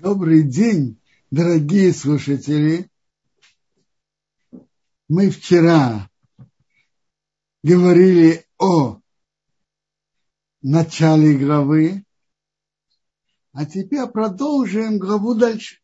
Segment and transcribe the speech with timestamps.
[0.00, 1.02] Добрый день,
[1.32, 2.88] дорогие слушатели.
[5.08, 6.08] Мы вчера
[7.64, 9.00] говорили о
[10.62, 12.04] начале главы,
[13.50, 15.80] а теперь продолжим главу дальше.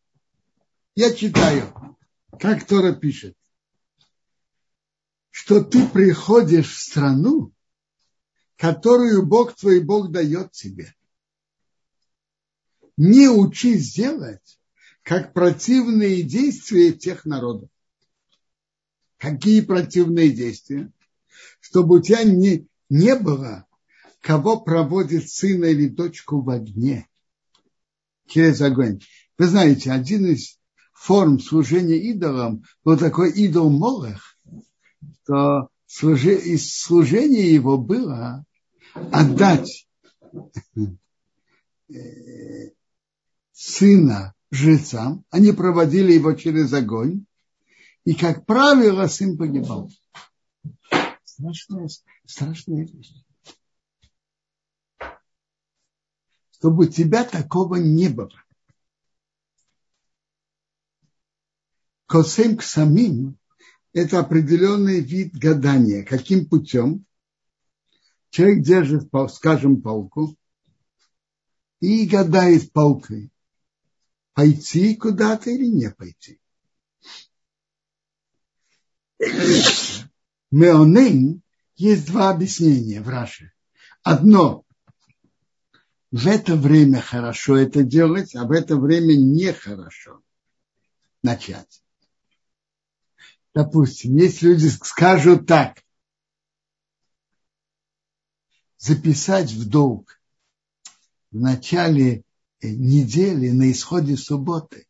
[0.95, 1.97] Я читаю,
[2.39, 3.35] как Тора пишет,
[5.29, 7.51] что ты приходишь в страну,
[8.55, 10.95] которую Бог твой Бог дает тебе–
[12.97, 14.59] не учись делать,
[15.03, 17.69] как противные действия тех народов.
[19.17, 20.91] Какие противные действия?
[21.59, 23.65] Чтобы у тебя не, не было,
[24.21, 27.07] кого проводит сына или дочку в огне
[28.27, 29.01] через огонь.
[29.37, 30.59] Вы знаете, один из
[30.93, 34.37] форм служения идолам был такой идол Молох,
[35.23, 35.69] что
[36.01, 38.45] из служения его было
[39.11, 39.87] отдать
[41.89, 42.71] э,
[43.55, 47.25] сына жрецам, они проводили его через огонь,
[48.03, 49.89] и, как правило, сын погибал.
[51.23, 51.89] Страшная,
[52.25, 53.13] страшная вещь.
[56.51, 58.31] Чтобы у тебя такого не было.
[62.05, 63.37] Косем к самим–
[63.93, 66.03] это определенный вид гадания.
[66.03, 67.05] Каким путем?
[68.29, 70.37] Человек держит, скажем, палку
[71.79, 73.31] и гадает палкой
[74.35, 76.39] пойти куда-то или не пойти.
[80.51, 81.41] Меонейн
[81.75, 83.53] есть два объяснения в Раше.
[84.03, 84.65] Одно,
[86.11, 90.21] в это время хорошо это делать, а в это время нехорошо
[91.23, 91.81] начать.
[93.53, 95.81] Допустим, если люди скажут так,
[98.77, 100.19] записать в долг
[101.31, 102.24] в начале
[102.71, 104.87] недели на исходе субботы.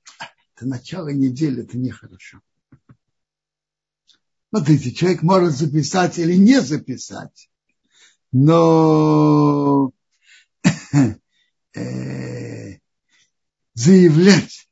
[0.56, 2.40] Это начало недели, это нехорошо.
[4.50, 7.50] Смотрите, человек может записать или не записать,
[8.32, 9.92] но
[11.74, 12.80] э,
[13.74, 14.70] заявлять,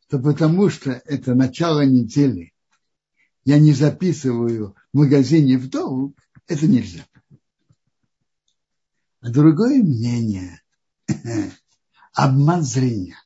[0.00, 2.54] что потому что это начало недели,
[3.44, 7.06] я не записываю в магазине в долг, это нельзя.
[9.20, 10.60] А другое мнение–
[12.14, 13.20] обман зрения.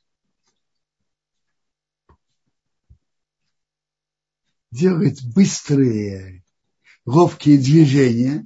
[4.71, 6.43] Делать быстрые,
[7.05, 8.45] ловкие движения,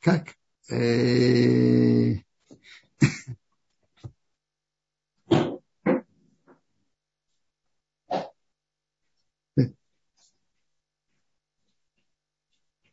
[0.00, 0.36] как
[0.70, 2.14] э,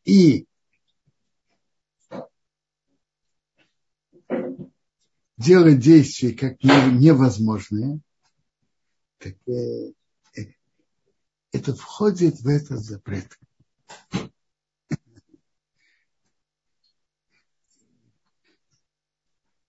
[0.06, 0.47] и
[5.38, 8.02] делать действия как невозможные,
[9.20, 9.94] так, э,
[10.36, 10.42] э,
[11.52, 13.38] это входит в этот запрет.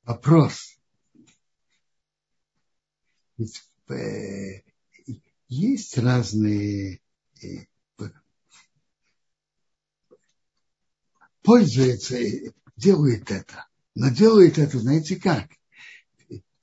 [0.02, 0.78] Вопрос.
[3.36, 4.62] Ведь э,
[5.48, 7.00] есть разные
[11.42, 12.18] пользуются,
[12.76, 13.66] делают это.
[13.94, 15.48] Но делают это, знаете как?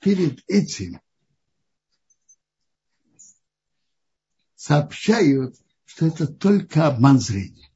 [0.06, 1.00] Перед этим
[4.54, 7.68] сообщают, что это только обман зрения.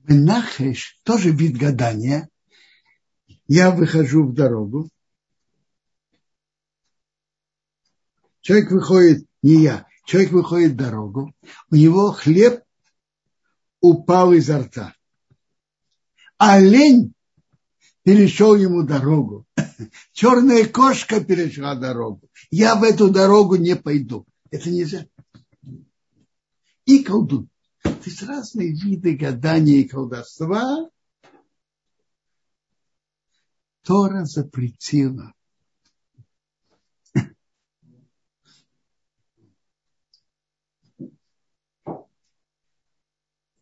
[0.00, 2.28] Менахеш тоже вид гадания.
[3.46, 4.90] Я выхожу в дорогу.
[8.40, 11.32] Человек выходит, не я, человек выходит в дорогу,
[11.70, 12.64] у него хлеб
[13.80, 14.97] упал изо рта
[16.38, 17.12] олень
[18.02, 19.44] перешел ему дорогу.
[20.12, 22.28] Черная кошка перешла дорогу.
[22.50, 24.26] Я в эту дорогу не пойду.
[24.50, 25.06] Это нельзя.
[26.86, 27.50] И колдун.
[27.82, 30.88] То есть разные виды гадания и колдовства
[33.82, 35.32] Тора запретила.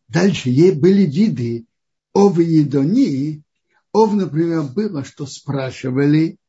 [0.07, 1.67] Дальше ей были виды
[2.17, 3.43] Ов Едони,
[3.91, 6.39] Ов, например, было, что спрашивали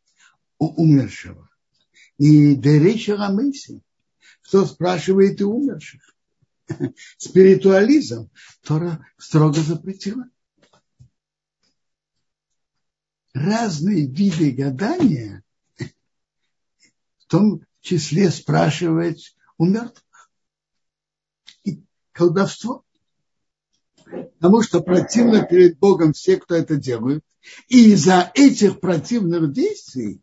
[0.59, 1.50] у умершего.
[2.17, 3.82] И Дереча Рамыси,
[4.44, 6.00] кто спрашивает у умерших.
[7.19, 8.31] Спиритуализм
[8.62, 10.31] Тора строго запретила.
[13.35, 15.44] Разные виды гадания,
[17.19, 20.31] в том числе спрашивать у мертвых.
[21.65, 21.82] И
[22.12, 22.87] колдовство–
[24.10, 27.25] Потому что противно перед Богом все, кто это делают.
[27.69, 30.20] И из-за этих противных действий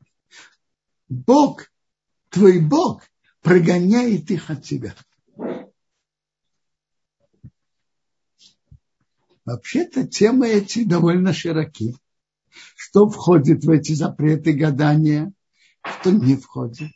[1.09, 1.71] Бог,
[2.29, 3.03] твой Бог,
[3.41, 4.95] прогоняет их от тебя.
[9.45, 11.95] Вообще-то темы эти довольно широки.
[12.75, 15.33] Что входит в эти запреты гадания,
[15.83, 16.91] что не входит.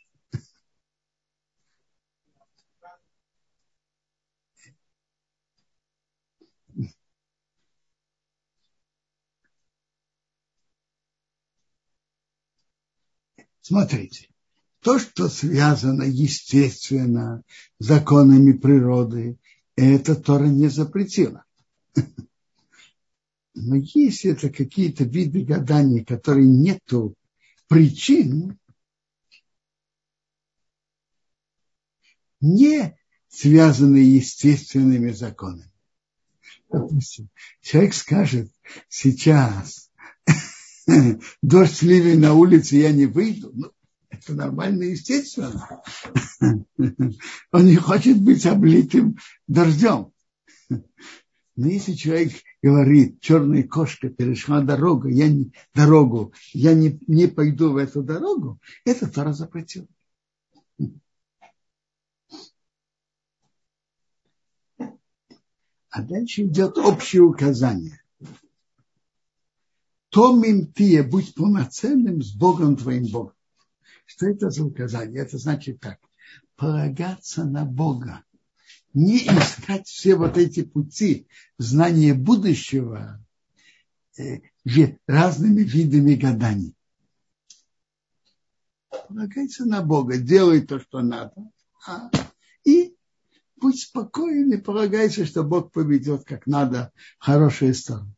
[13.70, 14.26] Смотрите,
[14.80, 17.44] то, что связано естественно
[17.78, 19.38] законами природы,
[19.76, 21.44] это Тора не запретила.
[23.54, 27.14] Но если это какие-то виды гаданий, которые нету
[27.68, 28.58] причин,
[32.40, 35.70] не связанные естественными законами.
[36.68, 37.30] Допустим,
[37.60, 38.50] человек скажет,
[38.88, 39.89] сейчас
[41.42, 43.50] дождь ливень на улице, я не выйду.
[43.54, 43.72] Ну,
[44.08, 45.82] это нормально естественно.
[47.52, 50.12] Он не хочет быть облитым дождем.
[50.68, 52.32] Но если человек
[52.62, 58.58] говорит, черная кошка перешла дорогу, я не, дорогу, я не, не пойду в эту дорогу,
[58.84, 59.86] это Тора запретил.
[65.90, 68.00] А дальше идет общее указание.
[70.10, 73.34] Томим тие, будь полноценным с Богом твоим Богом.
[74.06, 75.22] Что это за указание?
[75.22, 75.98] Это значит так.
[76.56, 78.24] Полагаться на Бога
[78.92, 81.28] не искать все вот эти пути
[81.58, 83.24] знания будущего
[84.18, 84.40] э,
[85.06, 86.74] разными видами гаданий.
[89.08, 91.34] Полагайся на Бога, делай то, что надо,
[91.86, 92.10] а,
[92.64, 92.96] и
[93.56, 98.14] будь спокоен и полагайся, что Бог поведет как надо в хорошие стороны.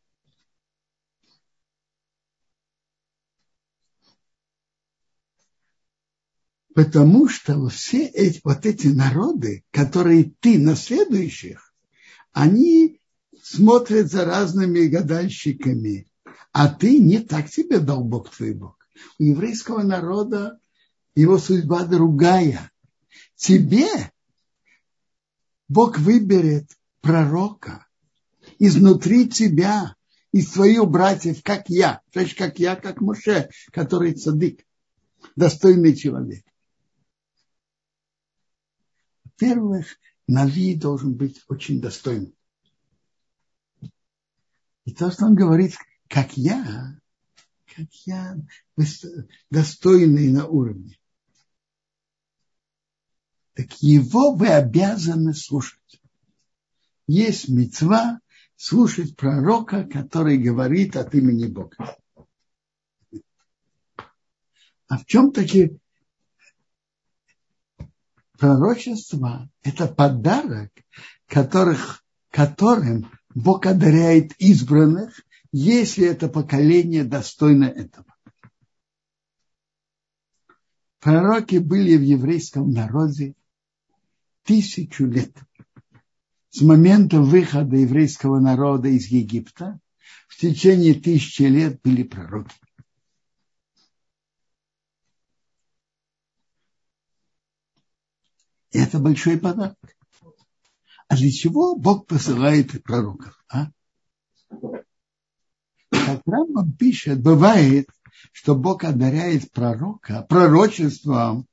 [6.74, 11.74] Потому что все эти, вот эти народы, которые ты наследующих,
[12.32, 13.00] они
[13.42, 16.08] смотрят за разными гадальщиками,
[16.52, 18.78] а ты не так тебе дал Бог твой Бог.
[19.18, 20.58] У еврейского народа
[21.14, 22.70] его судьба другая.
[23.36, 23.88] Тебе
[25.68, 26.70] Бог выберет
[27.02, 27.86] пророка
[28.58, 29.94] изнутри тебя,
[30.30, 34.64] из твоих братьев, как я, то есть как я, как Муше, который цадык,
[35.36, 36.42] достойный человек
[39.42, 39.98] во-первых,
[40.28, 42.32] Нави должен быть очень достойным.
[44.84, 45.74] И то, что он говорит,
[46.08, 46.96] как я,
[47.66, 48.36] как я
[49.50, 50.98] достойный на уровне,
[53.54, 56.00] так его вы обязаны слушать.
[57.08, 58.20] Есть мецва
[58.56, 61.96] слушать пророка, который говорит от имени Бога.
[64.86, 65.78] А в чем таки
[68.42, 70.72] пророчество– это подарок,
[71.28, 75.22] которых, которым Бог одаряет избранных,
[75.52, 78.12] если это поколение достойно этого.
[80.98, 83.34] Пророки были в еврейском народе
[84.42, 85.36] тысячу лет.
[86.50, 89.78] С момента выхода еврейского народа из Египта
[90.26, 92.56] в течение тысячи лет были пророки.
[98.72, 99.78] Это большой подарок.
[101.08, 103.44] А для чего Бог посылает пророков?
[103.48, 103.68] А?
[105.90, 107.88] Как Рамбам пишет, бывает,
[108.32, 111.46] что Бог одаряет пророка пророчеством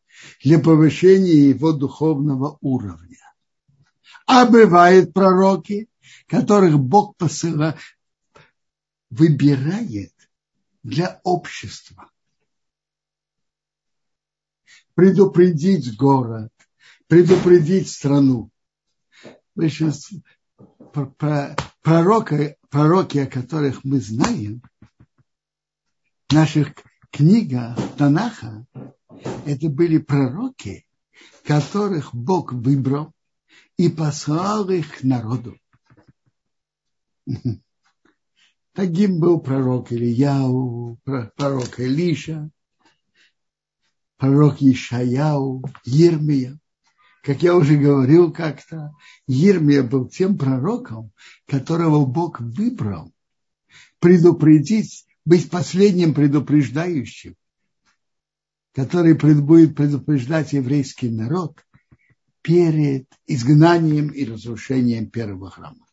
[0.43, 3.17] для повышения его духовного уровня.
[4.25, 5.89] А бывают пророки,
[6.27, 7.75] которых Бог посылает,
[9.09, 10.13] выбирает
[10.83, 12.09] для общества.
[14.93, 16.51] Предупредить город,
[17.09, 18.51] предупредить страну.
[21.81, 24.61] Пророки, пророки, о которых мы знаем,
[26.29, 26.75] в наших
[27.09, 28.65] книгах Танаха,
[29.45, 30.85] это были пророки,
[31.43, 33.11] которых Бог выбрал
[33.75, 35.57] и послал их к народу.
[38.73, 42.51] Таким был пророк Ильяу, пророк Илиша,
[44.17, 46.59] пророк Ишаяу, Ермия.
[47.29, 48.91] Как я уже говорил как-то,
[49.27, 51.11] Ермия был тем пророком,
[51.45, 53.13] которого Бог выбрал
[53.99, 57.35] предупредить, быть последним предупреждающим,
[58.73, 61.63] который будет предупреждать еврейский народ
[62.41, 65.85] перед изгнанием и разрушением первого храма.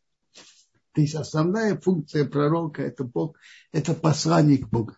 [0.92, 3.36] То есть основная функция пророка– это Бог,
[3.72, 4.96] это посланник Бога.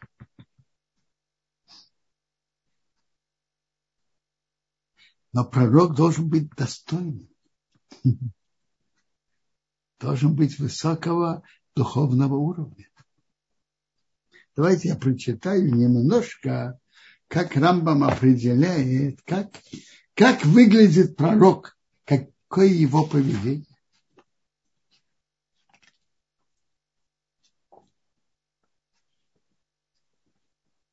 [5.32, 7.28] Но пророк должен быть достойным.
[10.00, 11.42] Должен быть высокого
[11.74, 12.88] духовного уровня.
[14.54, 16.78] Давайте я прочитаю немножко,
[17.28, 19.50] как Рамбам определяет, как,
[20.14, 23.67] как выглядит пророк, какое его поведение.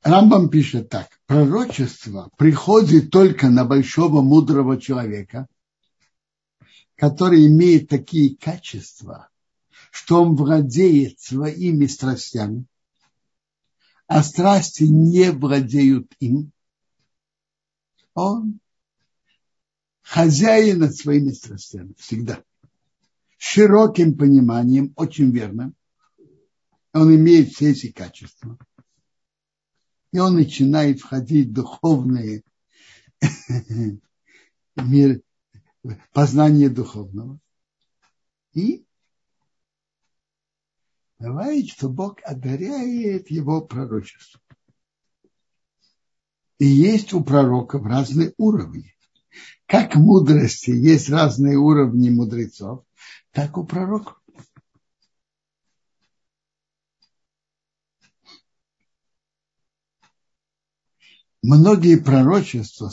[0.06, 1.20] Рамбам пишет так.
[1.26, 5.48] Пророчество приходит только на большого мудрого человека,
[6.96, 9.30] который имеет такие качества,
[9.90, 12.68] что он владеет своими страстями,
[14.06, 16.52] а страсти не владеют им.
[18.14, 18.60] Он
[20.04, 22.44] хозяин над своими страстями всегда.
[23.38, 25.74] Широким пониманием, очень верным.
[26.94, 28.60] Он имеет все эти качества
[30.16, 32.42] и он начинает входить в духовные
[34.78, 35.22] мир,
[36.14, 37.38] познание духовного.
[38.54, 38.86] И
[41.20, 44.42] бывает, что Бог одаряет его пророчеством.
[46.60, 48.96] И есть у пророков разные уровни.
[49.66, 52.86] Как мудрости есть разные уровни мудрецов,
[53.32, 54.18] так у пророков.
[61.46, 62.92] Многие пророчества,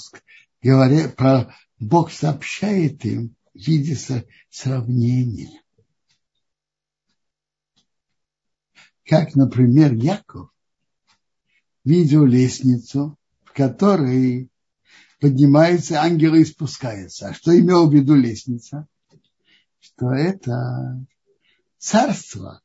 [0.62, 3.96] говоря про Бог сообщает им в виде
[4.50, 5.62] сравнения.
[9.04, 10.50] Как, например, Яков
[11.84, 14.48] видел лестницу, в которой
[15.20, 17.28] поднимаются ангелы и спускаются.
[17.28, 18.86] А что имел в виду лестница?
[19.80, 21.04] Что это
[21.78, 22.61] царство,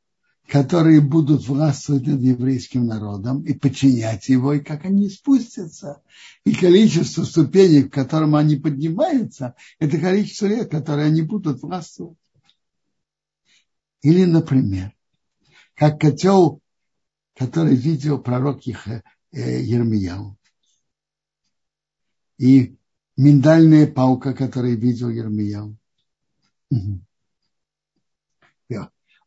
[0.48, 6.01] которые будут властвовать над еврейским народом и подчинять его, и как они спустятся.
[6.46, 12.18] И количество ступеней, к которым они поднимаются, это количество лет, которые они будут властвовать.
[14.01, 14.94] Или, например,
[15.75, 16.62] как котел,
[17.36, 19.01] который видел пророк э,
[19.32, 20.38] Ермияу.
[22.38, 22.77] И
[23.18, 25.77] миндальная палка, которую видел Ермияу.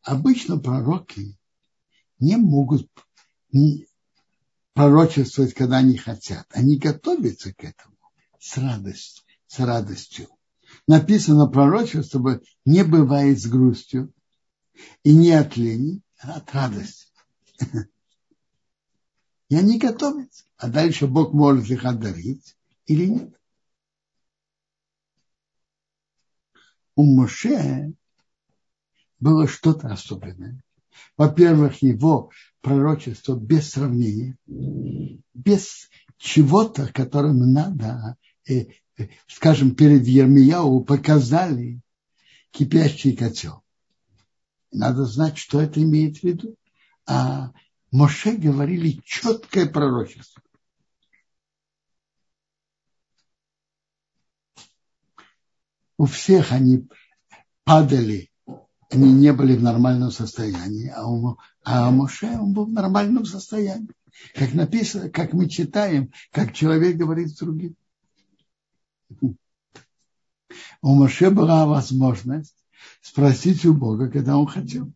[0.03, 1.37] Обычно пророки
[2.19, 2.91] не могут
[4.73, 6.47] пророчествовать, когда они хотят.
[6.51, 7.97] Они готовятся к этому
[8.39, 9.25] с радостью.
[9.47, 10.29] С радостью.
[10.87, 14.13] Написано пророчество не бывает с грустью
[15.03, 17.09] и не от лени, а от радости.
[19.49, 20.45] И они готовятся.
[20.57, 23.41] А дальше Бог может их одарить или нет.
[26.95, 27.93] У Моше
[29.21, 30.63] было что-то особенное.
[31.17, 34.37] Во-первых, его пророчество без сравнения,
[35.35, 38.17] без чего-то, которым надо,
[38.49, 38.67] э,
[38.99, 41.81] э, скажем, перед Ермияу показали
[42.51, 43.63] кипящий котел.
[44.73, 46.57] Надо знать, что это имеет в виду.
[47.07, 47.53] А
[47.91, 50.43] Моше говорили четкое пророчество.
[55.97, 56.89] У всех они
[57.65, 58.30] падали
[58.91, 63.89] они не были в нормальном состоянии, а, у, а Моше он был в нормальном состоянии.
[64.35, 67.77] Как написано, как мы читаем, как человек говорит с другим.
[70.83, 72.57] У Моше была возможность
[73.01, 74.93] спросить у Бога, когда он хотел.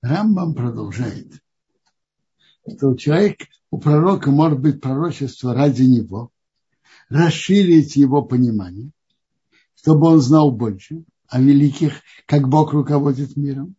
[0.00, 1.40] Рамбам продолжает,
[2.66, 6.32] что у человека, у пророка может быть пророчество ради него,
[7.08, 8.90] расширить его понимание,
[9.74, 13.76] чтобы он знал больше о великих, как Бог руководит миром.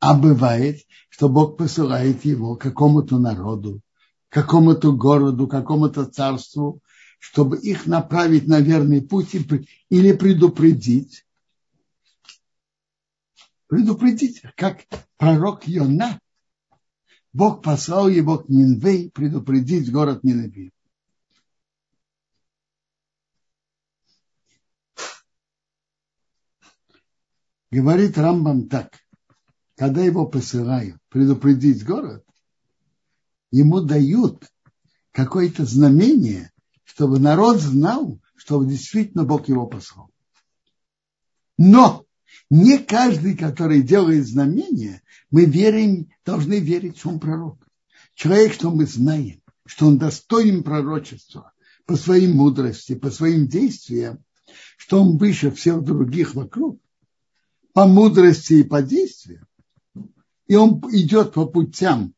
[0.00, 3.80] А бывает, что Бог посылает его какому-то народу,
[4.28, 6.80] какому-то городу, какому-то царству,
[7.18, 9.34] чтобы их направить на верный путь
[9.90, 11.24] или предупредить.
[13.66, 14.84] Предупредить, как
[15.16, 16.20] пророк Йона.
[17.32, 20.70] Бог послал его к Нинвей предупредить город Ниневию.
[27.70, 28.98] Говорит Рамбам так.
[29.76, 32.24] Когда его посылают предупредить город,
[33.50, 34.44] ему дают
[35.12, 36.52] какое-то знамение,
[36.84, 40.10] чтобы народ знал, что действительно Бог его послал.
[41.58, 42.06] Но
[42.50, 47.58] не каждый, который делает знамение, мы верим, должны верить, что он пророк.
[48.14, 51.52] Человек, что мы знаем, что он достоин пророчества,
[51.84, 54.24] по своей мудрости, по своим действиям,
[54.76, 56.80] что он выше всех других вокруг,
[57.78, 59.46] по мудрости и по действиям,
[60.48, 62.12] и он идет по путям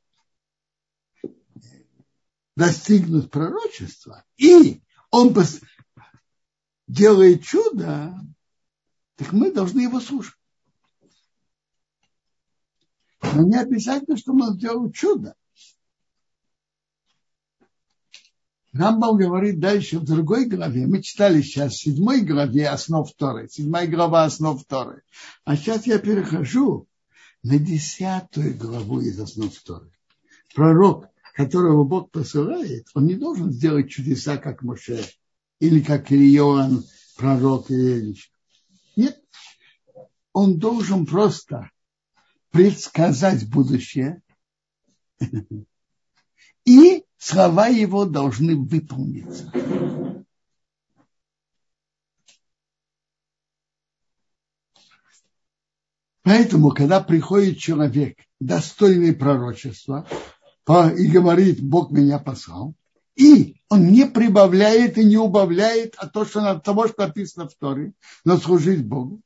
[2.57, 5.37] достигнуть пророчества, и он
[6.87, 8.19] делает чудо,
[9.17, 10.41] так мы должны его слушать.
[13.21, 15.37] Но не обязательно, что он сделал чудо.
[18.73, 20.87] Рамбам говорит дальше в другой главе.
[20.87, 23.49] Мы читали сейчас в седьмой главе основ второй.
[23.49, 25.01] Седьмая глава основ второй.
[25.45, 26.87] А сейчас я перехожу
[27.43, 29.91] на десятую главу из основ второй.
[30.55, 35.05] Пророк, которого Бог посылает, он не должен сделать чудеса, как Моше,
[35.59, 36.85] или как Ильон,
[37.17, 38.17] пророк или
[38.95, 39.21] Нет.
[40.33, 41.71] Он должен просто
[42.53, 44.23] предсказать будущее
[46.65, 49.53] и слова его должны выполниться.
[56.23, 60.07] Поэтому, когда приходит человек, достойный пророчества,
[60.69, 62.75] и говорит, Бог меня послал,
[63.17, 67.93] и он не прибавляет и не убавляет от того, что, того, что написано в Торе,
[68.25, 69.21] но служить Богу,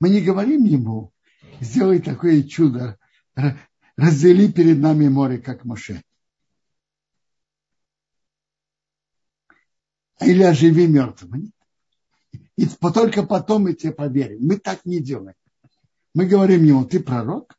[0.00, 1.12] мы не говорим ему,
[1.60, 2.98] сделай такое чудо,
[3.96, 6.02] раздели перед нами море, как Моше.
[10.20, 11.38] Или оживи мертвого.
[12.56, 14.46] И только потом мы тебе поверим.
[14.46, 15.36] Мы так не делаем.
[16.14, 17.58] Мы говорим ему, ты пророк?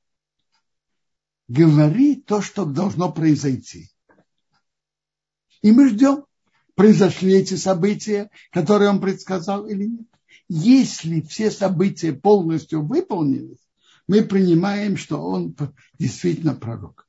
[1.48, 3.90] Говори то, что должно произойти.
[5.62, 6.26] И мы ждем,
[6.76, 10.08] произошли эти события, которые он предсказал или нет.
[10.50, 13.60] Если все события полностью выполнились,
[14.08, 15.56] мы принимаем, что он
[16.00, 17.07] действительно пророк.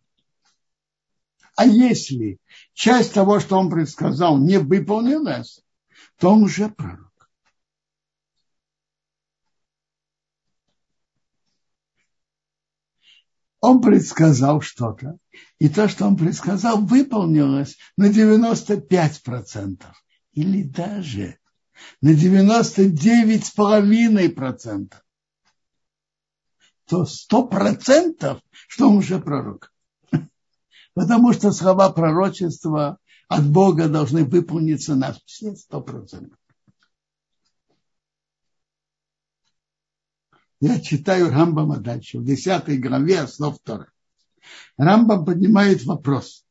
[1.58, 2.40] А если
[2.72, 5.60] часть того, что он предсказал, не выполнилась,
[6.16, 7.28] то он уже пророк.
[13.58, 15.18] Он предсказал что-то,
[15.58, 19.82] и то, что он предсказал, выполнилось на 95%,
[20.34, 21.40] или даже
[22.00, 24.92] на 99,5%,
[26.84, 29.72] то 100%, что он уже пророк.
[30.98, 36.36] Потому что слова пророчества от Бога должны выполниться на все сто процентов.
[40.60, 43.94] Я читаю Рамбама дальше, в десятой главе основ вторых.
[44.76, 46.44] Рамбам поднимает вопрос.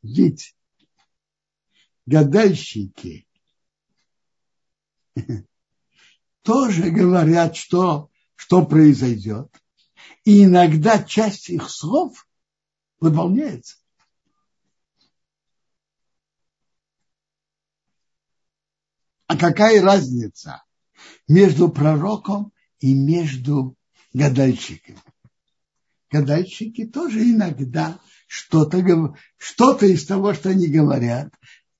[0.00, 0.56] Ведь
[2.06, 3.28] гадальщики
[6.42, 9.54] тоже говорят, что, что произойдет.
[10.24, 12.26] И иногда часть их слов
[13.02, 13.76] выполняется.
[19.26, 20.62] А какая разница
[21.26, 23.76] между пророком и между
[24.12, 25.02] гадальщиками?
[26.10, 31.32] Гадальщики тоже иногда что-то что из того, что они говорят,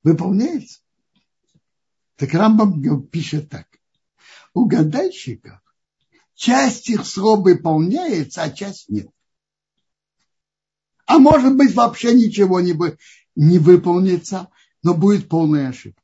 [0.02, 0.80] выполняется.
[2.16, 3.68] Так Рамбам пишет так.
[4.54, 5.60] У гадальщиков
[6.34, 9.08] часть их слов выполняется, а часть нет
[11.06, 12.98] а может быть вообще ничего не, бы,
[13.34, 14.48] не выполнится,
[14.82, 16.02] но будет полная ошибка.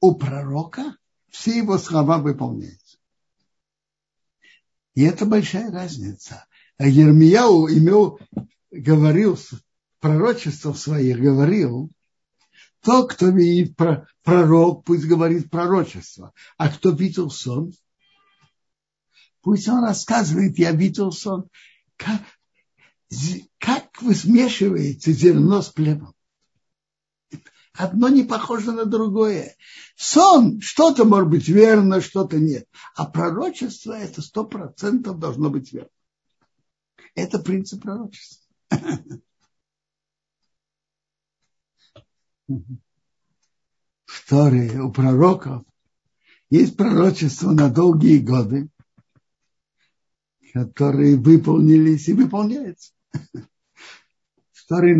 [0.00, 0.96] У пророка
[1.30, 2.98] все его слова выполняются.
[4.94, 6.46] И это большая разница.
[6.78, 8.20] А Ермияу имел,
[8.70, 9.38] говорил,
[10.00, 11.90] пророчество своих говорил,
[12.82, 13.76] то, кто видит
[14.22, 16.32] пророк, пусть говорит пророчество.
[16.58, 17.72] А кто видел сон,
[19.40, 21.48] пусть он рассказывает, я видел сон.
[21.96, 22.20] Как,
[23.58, 26.14] как вы смешиваете зерно с плевом?
[27.72, 29.56] Одно не похоже на другое.
[29.96, 32.68] Сон, что-то может быть верно, что-то нет.
[32.94, 35.90] А пророчество это сто процентов должно быть верно.
[37.16, 38.44] Это принцип пророчества.
[44.04, 45.64] Второе, у пророков
[46.50, 48.68] есть пророчество на долгие годы,
[50.54, 52.92] которые выполнились и выполняются.
[54.52, 54.94] Второе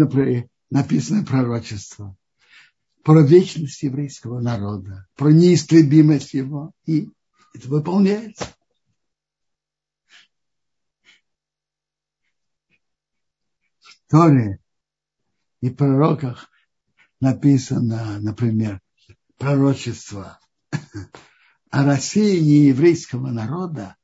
[0.69, 2.17] написано пророчество
[3.05, 7.09] про вечность еврейского народа, про неистребимость его, и
[7.55, 8.47] это выполняется.
[13.79, 14.59] В Торе
[15.61, 16.51] и пророках
[17.21, 18.81] написано, например,
[19.38, 20.40] пророчество
[21.71, 23.97] о России еврейского народа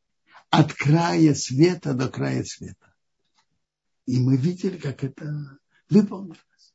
[0.50, 2.94] от края света до края света.
[4.06, 5.58] И мы видели, как это
[5.88, 6.74] выполнилось.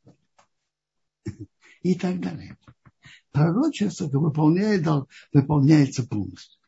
[1.82, 2.58] И так далее.
[3.32, 4.88] пророчество выполняет,
[5.34, 6.60] выполняется полностью.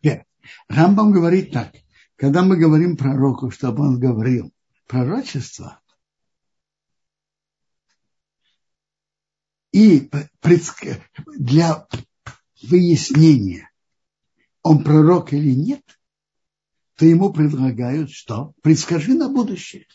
[0.00, 0.26] Теперь,
[0.68, 1.74] Рамбам говорит так.
[2.16, 4.52] Когда мы говорим пророку, чтобы он говорил
[4.86, 5.80] пророчество,
[9.72, 10.10] и
[11.38, 11.86] для
[12.62, 13.71] выяснения,
[14.62, 15.82] он пророк или нет,
[16.96, 18.54] то ему предлагают что?
[18.62, 19.86] Предскажи на будущее.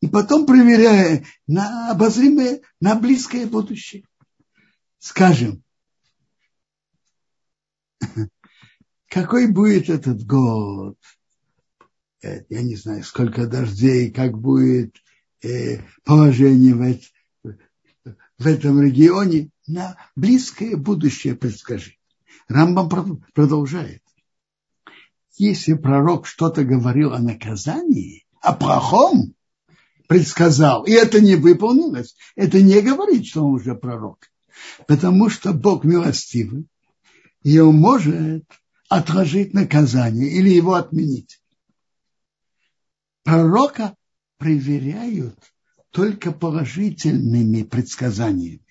[0.00, 4.04] И потом проверяя на обозримое, на близкое будущее.
[4.98, 5.62] Скажем,
[9.08, 10.96] какой будет этот год?
[12.22, 14.96] Э, я не знаю, сколько дождей, как будет
[15.42, 17.62] э, положение в,
[18.38, 19.50] в этом регионе.
[19.66, 21.97] На близкое будущее предскажи.
[22.48, 24.02] Рамбам продолжает.
[25.36, 29.34] Если пророк что-то говорил о наказании, о плохом,
[30.08, 34.30] предсказал, и это не выполнилось, это не говорит, что он уже пророк.
[34.86, 36.66] Потому что Бог милостивый,
[37.42, 38.44] и он может
[38.88, 41.40] отложить наказание или его отменить.
[43.22, 43.94] Пророка
[44.38, 45.38] проверяют
[45.90, 48.64] только положительными предсказаниями.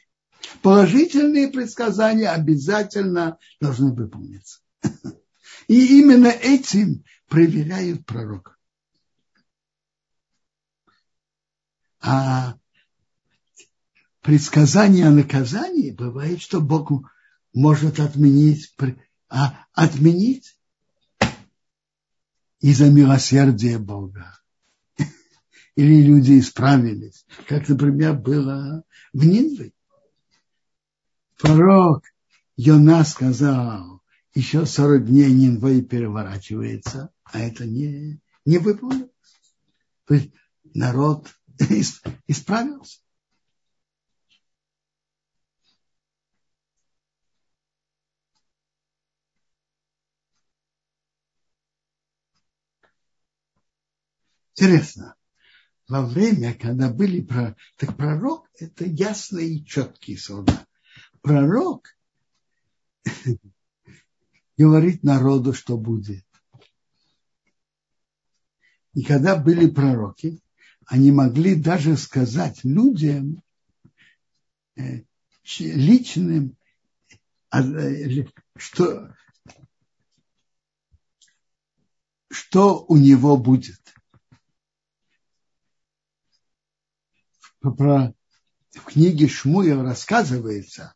[0.62, 4.60] Положительные предсказания обязательно должны выполниться.
[5.68, 8.56] И именно этим проверяют пророка.
[12.00, 12.58] А
[14.22, 16.92] предсказание о наказании бывает, что Бог
[17.54, 18.74] может отменить,
[19.30, 20.58] а отменить
[22.60, 24.40] из-за милосердия Бога.
[25.76, 28.84] Или люди исправились, как, например, было
[29.14, 29.74] в Нинве.
[31.38, 32.04] Пророк
[32.56, 34.02] Йона сказал,
[34.34, 39.12] еще 40 дней Нинвей переворачивается, а это не, не выполнилось.
[40.06, 40.32] То есть
[40.74, 41.32] народ
[42.28, 43.00] исправился.
[54.56, 55.16] Интересно,
[55.88, 57.56] во время, когда были про...
[57.76, 60.66] Так пророк– это ясный и четкий слова.
[61.28, 61.94] Пророк
[64.58, 66.26] говорит народу, что будет.
[68.94, 70.40] И когда были пророки,
[70.86, 73.44] они могли даже сказать людям,
[74.78, 75.02] э,
[75.60, 76.56] личным,
[77.50, 79.14] а, э, что,
[82.30, 83.82] что у него будет.
[87.62, 88.14] В
[88.86, 90.94] книге Шмуя рассказывается,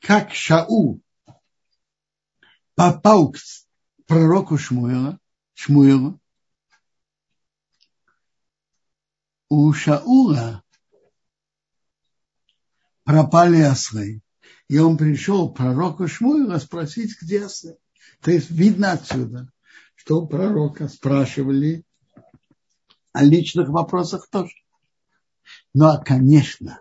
[0.00, 1.00] как Шау
[2.74, 3.38] попал к
[4.06, 5.18] пророку Шмуила,
[5.54, 6.20] Шмуилу,
[9.48, 10.62] у Шаула
[13.04, 14.20] пропали ослы.
[14.68, 17.76] И он пришел к пророку Шмуила спросить, где ослы.
[18.20, 19.48] То есть видно отсюда,
[19.94, 21.84] что у пророка спрашивали
[23.12, 24.54] о личных вопросах тоже.
[25.72, 26.80] Ну а, конечно,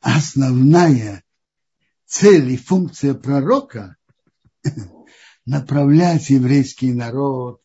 [0.00, 1.24] основная
[2.06, 3.96] цель и функция пророка
[5.44, 7.60] направлять еврейский народ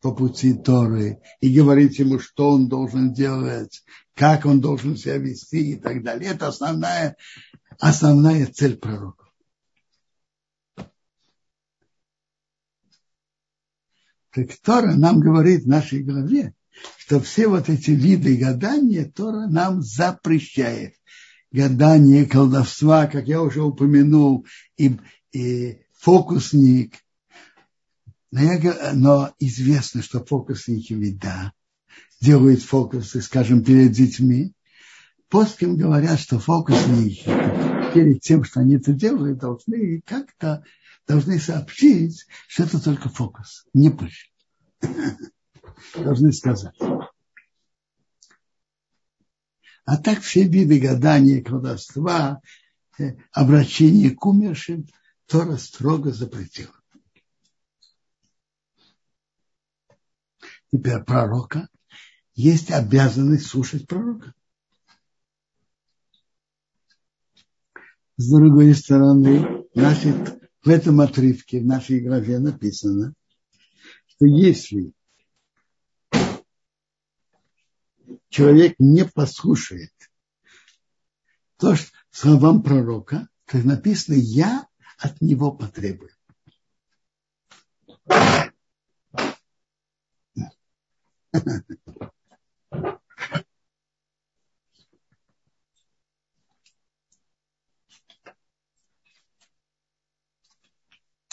[0.00, 5.72] по пути Торы и говорить ему, что он должен делать, как он должен себя вести
[5.72, 6.30] и так далее.
[6.30, 7.16] Это основная,
[7.78, 9.24] основная цель пророка.
[14.34, 16.54] Так Тора нам говорит в нашей голове,
[16.98, 20.96] что все вот эти виды гадания Тора нам запрещает.
[21.54, 24.44] Гадание, колдовства, как я уже упомянул,
[24.76, 24.98] и,
[25.30, 26.96] и фокусник,
[28.32, 31.52] но, я, но известно, что фокусники вида
[32.20, 34.52] делают фокусы, скажем, перед детьми.
[35.28, 37.22] Постким говорят, что фокусники
[37.94, 40.64] перед тем, что они это делают, должны как-то
[41.06, 44.26] должны сообщить, что это только фокус, не больше.
[45.94, 46.74] Должны сказать.
[49.84, 52.40] А так все виды гадания, колдовства,
[52.98, 54.86] э, обращения к умершим
[55.26, 56.74] Тора строго запретила.
[60.74, 61.68] теперь пророка,
[62.34, 64.34] есть обязанность слушать пророка.
[68.16, 70.12] С другой стороны, наши,
[70.62, 73.14] в этом отрывке, в нашей главе написано,
[74.06, 74.92] что если
[78.34, 79.92] человек не послушает
[81.56, 84.66] то, что словам пророка, то написано «я
[84.98, 86.10] от него потребую».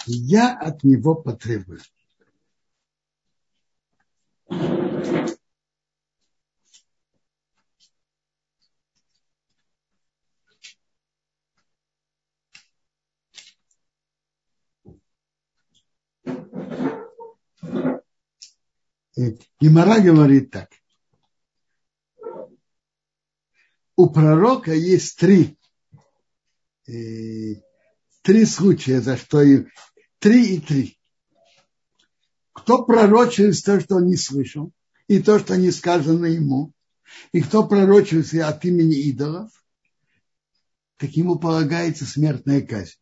[0.06, 1.80] Я от него потребую.
[19.62, 20.72] Гимара говорит так.
[23.96, 25.56] У пророка есть три,
[26.88, 27.62] э,
[28.24, 29.68] три случая, за что и
[30.18, 31.00] три и три.
[32.54, 34.72] Кто пророчит то, что он не слышал,
[35.08, 36.74] и то, что не сказано ему,
[37.32, 39.52] и кто пророчит от имени идолов,
[40.98, 42.98] так ему полагается смертная казнь.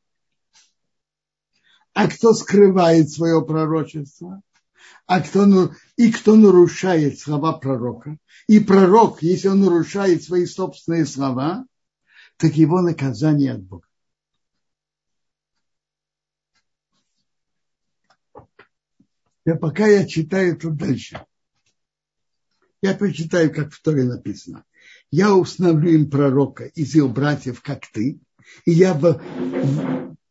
[1.94, 4.42] А кто скрывает свое пророчество,
[5.06, 8.18] а кто, и кто нарушает слова пророка.
[8.48, 11.66] И пророк, если он нарушает свои собственные слова,
[12.38, 13.88] так его наказание от Бога.
[19.46, 21.26] И пока я читаю тут дальше,
[22.82, 24.64] я прочитаю, как в Торе написано.
[25.12, 28.20] Я установлю им пророка из его братьев, как ты,
[28.66, 28.94] и я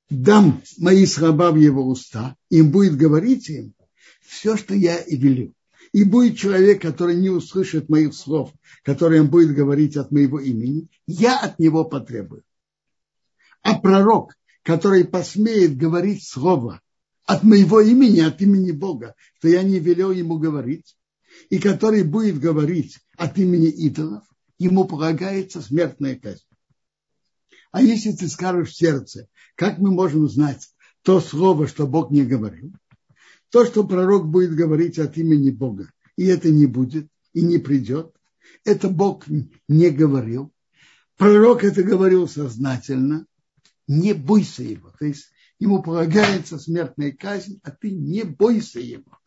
[0.09, 3.75] дам мои слова в его уста, им будет говорить им,
[4.29, 5.55] все, что я и велю.
[5.93, 8.53] И будет человек, который не услышит моих слов,
[8.85, 12.43] который он будет говорить от моего имени, я от него потребую.
[13.63, 16.83] А пророк, который посмеет говорить слово
[17.25, 20.97] от моего имени, от имени Бога, что я не велел ему говорить,
[21.49, 24.25] и который будет говорить от имени идолов,
[24.59, 26.45] ему полагается смертная казнь.
[27.71, 30.69] А если ты скажешь в сердце, как мы можем знать
[31.03, 32.75] то слово, что Бог не говорил,
[33.51, 38.15] то, что пророк будет говорить от имени Бога, и это не будет, и не придет,
[38.65, 39.25] это Бог
[39.69, 40.53] не говорил.
[41.17, 43.27] Пророк это говорил сознательно,
[43.87, 44.91] не бойся его.
[44.99, 49.19] То есть ему полагается смертная казнь, а ты не бойся его.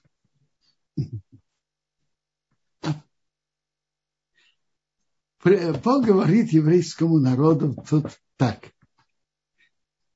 [5.44, 8.06] Бог говорит еврейскому народу тут
[8.38, 8.72] так.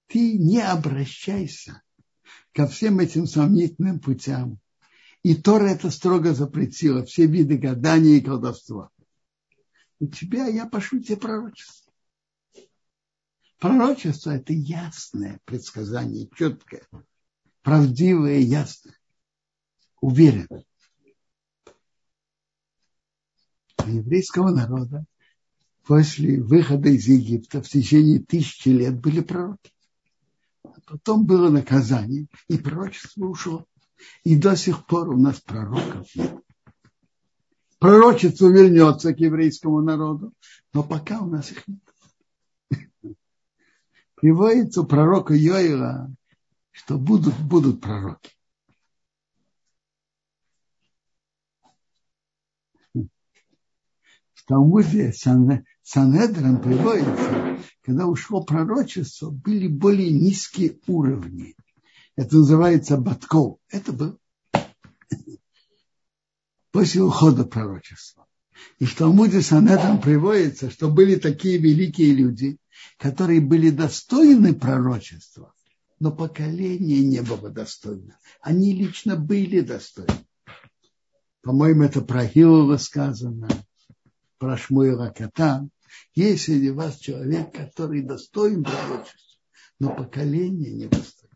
[0.08, 1.82] Ты не обращайся
[2.56, 4.60] ко всем этим сомнительным путям.
[5.24, 8.92] И Тора это строго запретила, все виды гадания и колдовства.
[10.00, 11.92] У тебя я пошлю тебе пророчество.
[13.60, 16.88] Пророчество– это ясное предсказание, четкое,
[17.62, 18.98] правдивое, ясное,
[20.00, 20.66] уверенное.
[23.86, 25.06] У еврейского народа
[25.84, 29.75] после выхода из Египта в течение тысячи лет были пророки.
[30.86, 33.66] Потом было наказание, и пророчество ушло.
[34.24, 36.40] И до сих пор у нас пророков нет.
[37.80, 40.34] Пророчество вернется к еврейскому народу,
[40.74, 43.16] но пока у нас их нет.
[44.16, 46.10] Приводится у пророка Йоила,
[46.72, 48.32] что будут, будут пророки.
[54.34, 55.12] В Талмуде
[55.86, 61.56] Санедром приводится, когда ушло пророчество, были более низкие уровни.
[62.16, 63.60] Это называется Батков.
[63.70, 64.20] Это был
[66.72, 68.26] после ухода пророчества.
[68.80, 72.58] И в Талмуде Санедром приводится, что были такие великие люди,
[72.98, 75.54] которые были достойны пророчества,
[76.00, 78.18] но поколение не было достойно.
[78.42, 80.26] Они лично были достойны.
[81.44, 83.50] По-моему, это про Хилова сказано,
[84.40, 85.70] про Шмуила Катан.
[86.14, 89.40] Есть среди вас человек, который достоин пророчества,
[89.80, 91.36] но поколение не достойно.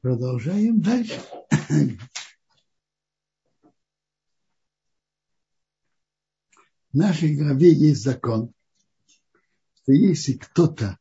[0.00, 1.20] Продолжаем дальше.
[6.92, 8.52] В нашей главе есть закон,
[9.82, 10.98] что если кто-то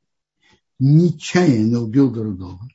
[0.80, 2.66] нечаянно убил другого,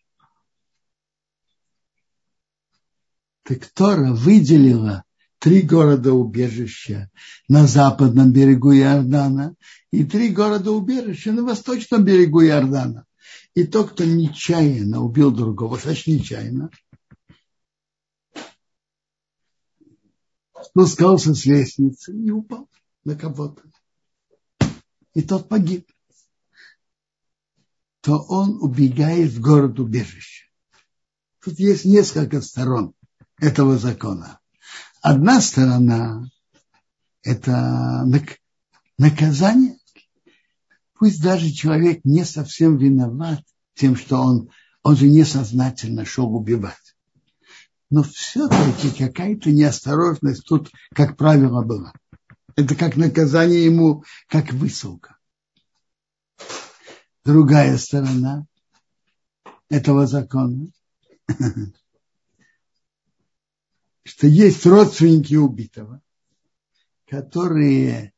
[3.43, 5.05] так Тора выделила
[5.39, 7.11] три города убежища
[7.49, 9.55] на западном берегу Иордана
[9.91, 13.07] и три города убежища на восточном берегу Иордана.
[13.55, 16.71] И тот, кто нечаянно убил другого, значит нечаянно,
[20.63, 22.69] спускался с лестницы и упал
[23.07, 23.63] на кого-то.
[25.15, 25.89] И тот погиб.
[28.01, 30.47] То он убегает в город убежище.
[31.43, 32.95] Тут есть несколько сторон
[33.39, 34.41] этого закона.
[35.01, 36.25] Одна сторона–
[37.23, 38.05] это
[38.99, 39.79] наказание.
[40.95, 43.41] Пусть даже человек не совсем виноват
[43.75, 44.51] тем, что он,
[44.83, 46.97] он же несознательно шел убивать.
[47.89, 51.93] Но все-таки какая-то неосторожность тут, как правило, была.
[52.57, 55.19] Это как наказание ему, как высылка.
[57.23, 58.47] Другая сторона
[59.69, 60.69] этого закона,
[64.05, 66.01] что есть родственники убитого,
[67.07, 68.15] которые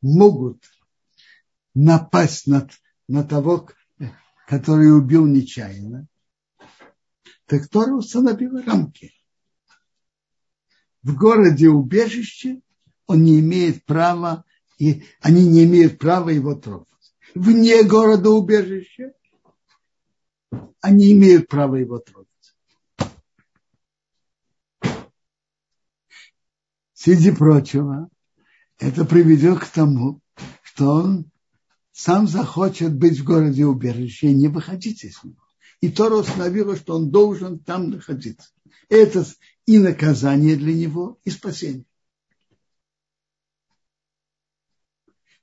[0.00, 0.64] могут
[1.74, 2.68] напасть на,
[3.06, 3.68] на того,
[4.46, 6.06] который убил нечаянно,
[7.46, 9.12] так Тора установила рамки.
[11.02, 12.62] В городе убежище
[13.06, 14.44] он не имеет права,
[14.78, 16.88] и они не имеют права его трогать.
[17.34, 19.12] Вне города убежища
[20.80, 22.28] они имеют право его трогать.
[26.92, 28.08] Среди прочего,
[28.78, 30.20] это приведет к тому,
[30.62, 31.30] что он
[31.92, 35.42] сам захочет быть в городе убежище и не выходить из него.
[35.80, 38.50] И Тора установила, что он должен там находиться.
[38.88, 39.24] Это
[39.66, 41.84] и наказание для него, и спасение.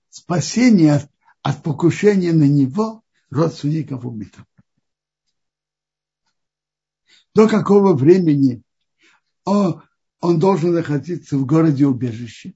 [0.10, 4.46] Спасение от, от покушения на него родственников убитых.
[7.36, 8.64] До какого времени
[9.46, 9.84] он,
[10.20, 12.56] он должен находиться в городе убежище?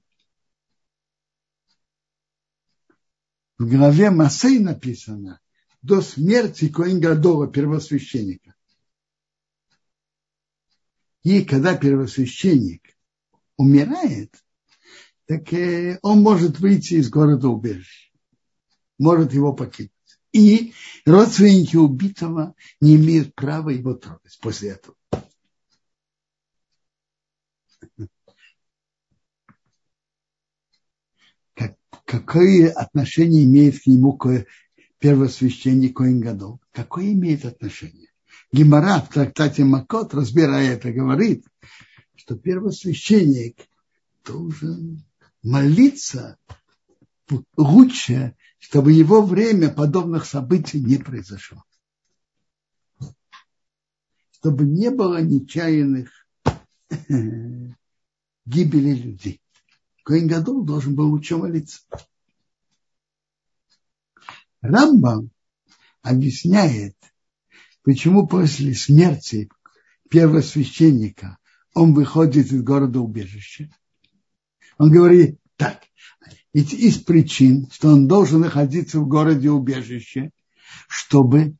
[3.56, 5.40] В главе Масей написано
[5.80, 8.54] до смерти Коингадова, первосвященника.
[11.22, 12.96] И когда первосвященник
[13.56, 14.44] умирает,
[15.26, 18.10] так э, он может выйти из города убежища,
[18.98, 19.90] может его покинуть.
[20.32, 20.74] И
[21.06, 24.96] родственники убитого не имеют права его трогать после этого.
[32.04, 34.18] какое отношение имеет к нему
[34.98, 36.60] первосвященник Коин Гадол?
[36.70, 38.08] Какое имеет отношение?
[38.52, 41.44] Гимара в трактате Макот, разбирая это, говорит,
[42.14, 43.58] что первосвященник
[44.24, 45.04] должен
[45.44, 46.38] молиться
[47.56, 51.62] лучше, чтобы его время подобных событий не произошло.
[54.32, 56.10] Чтобы не было нечаянных
[58.46, 59.40] гибели людей.
[60.02, 61.80] Коин Гадол должен был лучше молиться.
[64.60, 65.30] Рамбам
[66.02, 66.96] объясняет,
[67.82, 69.50] почему после смерти
[70.08, 71.38] первого священника
[71.74, 73.70] он выходит из города убежища.
[74.78, 75.82] Он говорит так,
[76.52, 80.30] ведь из причин, что он должен находиться в городе убежище,
[80.88, 81.56] чтобы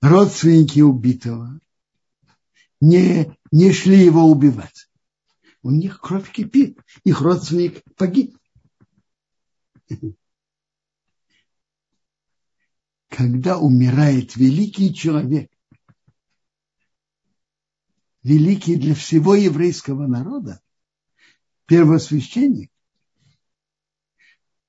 [0.00, 1.60] родственники убитого
[2.80, 4.88] не, не шли его убивать
[5.62, 8.36] у них кровь кипит, их родственник погиб.
[13.08, 15.50] Когда умирает великий человек,
[18.22, 20.60] великий для всего еврейского народа,
[21.72, 22.70] первосвященник,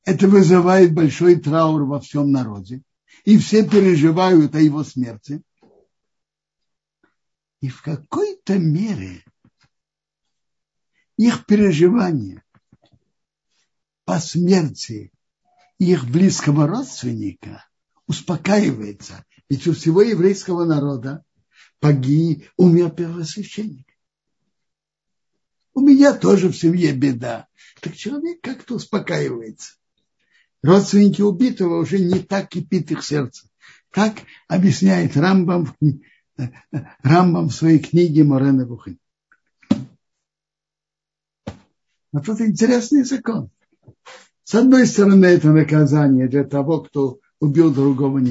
[0.05, 2.81] это вызывает большой траур во всем народе.
[3.25, 5.41] И все переживают о его смерти.
[7.59, 9.21] И в какой-то мере
[11.17, 12.41] их переживания
[14.05, 15.11] по смерти
[15.79, 17.65] их близкого родственника
[18.07, 19.25] успокаивается.
[19.49, 21.25] Ведь у всего еврейского народа
[21.81, 23.92] погиб, умер первосвященник.
[25.73, 27.47] У меня тоже в семье беда.
[27.81, 29.73] Так человек как-то успокаивается.
[30.61, 33.47] Родственники убитого уже не так кипит их сердце.
[33.91, 34.15] Так
[34.47, 35.75] объясняет Рамбам,
[37.01, 38.97] Рамбам в своей книге Морена Бухин.
[42.11, 43.49] Но тут интересный закон.
[44.43, 48.21] С одной стороны, это наказание для того, кто убил другого,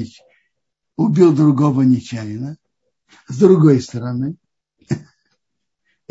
[0.95, 2.57] убил другого нечаянно.
[3.27, 4.37] С другой стороны,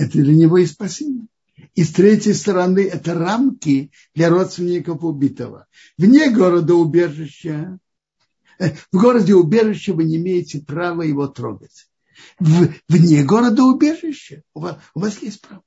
[0.02, 1.26] это для него и спасение.
[1.74, 5.68] И с третьей стороны, это рамки для родственников убитого.
[5.96, 7.78] Вне города убежища,
[8.58, 11.88] э, в городе убежища вы не имеете права его трогать.
[12.40, 15.62] В, вне города убежища у вас, у вас есть право.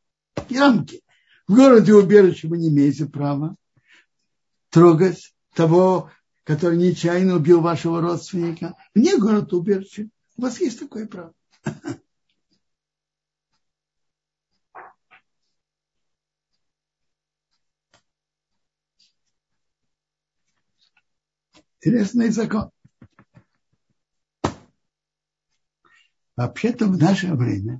[0.49, 1.01] Рамки.
[1.47, 3.55] В городе убежище вы не имеете права
[4.69, 6.11] трогать того,
[6.43, 8.75] который нечаянно убил вашего родственника.
[8.93, 11.33] Вне города убежища у вас есть такое право.
[21.85, 22.71] Интересный закон.
[26.35, 27.79] Вообще-то в наше время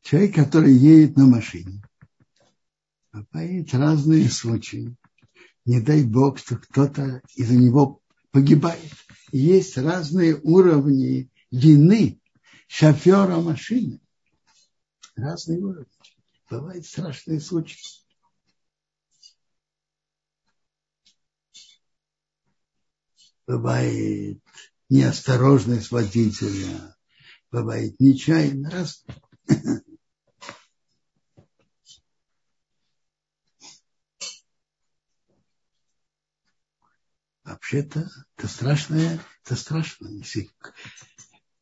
[0.00, 1.82] человек, который едет на машине,
[3.12, 4.96] Бывают разные случаи.
[5.66, 8.00] Не дай Бог, что кто-то из-за него
[8.30, 8.90] погибает.
[9.32, 12.22] Есть разные уровни вины
[12.68, 14.00] шофера машины.
[15.14, 15.92] Разные уровни.
[16.48, 18.00] Бывают страшные случаи.
[23.50, 24.38] Бывает
[24.88, 26.96] неосторожность водителя,
[27.50, 28.70] бывает нечаянно.
[28.70, 29.04] Раз.
[37.42, 40.48] Вообще-то это страшное, это страшно, если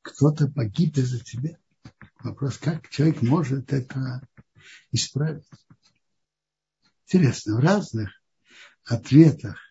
[0.03, 1.57] кто-то погиб из-за тебя.
[2.18, 4.20] Вопрос, как человек может это
[4.93, 5.49] исправить.
[7.07, 8.11] Интересно, в разных
[8.84, 9.68] ответах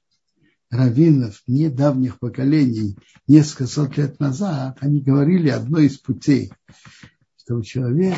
[0.69, 2.97] раввинов недавних поколений,
[3.27, 6.51] несколько сот лет назад, они говорили одно из путей,
[7.37, 8.17] что человек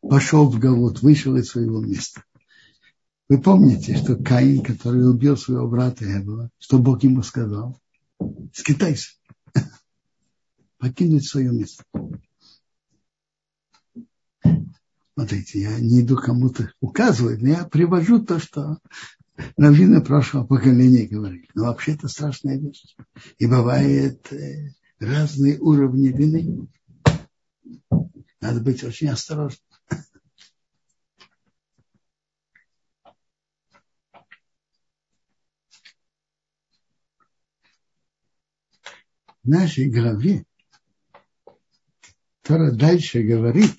[0.00, 2.22] пошел в Галут, вышел из своего места.
[3.28, 7.80] Вы помните, что Каин, который убил своего брата Эвела, что Бог ему сказал?
[8.52, 9.14] Скитайся,
[10.78, 11.82] покинуть свое место.
[15.14, 18.78] Смотрите, я не иду кому-то указывать, но я привожу то, что
[19.56, 21.48] раввины прошлого поколения говорили.
[21.54, 22.96] Но вообще это страшная вещь.
[23.38, 26.68] И бывает э, разные уровни вины.
[28.40, 29.60] Надо быть очень осторожным.
[39.42, 40.44] В нашей главе
[42.42, 43.76] Тора дальше говорит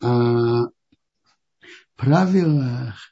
[0.00, 0.70] о
[1.94, 3.11] правилах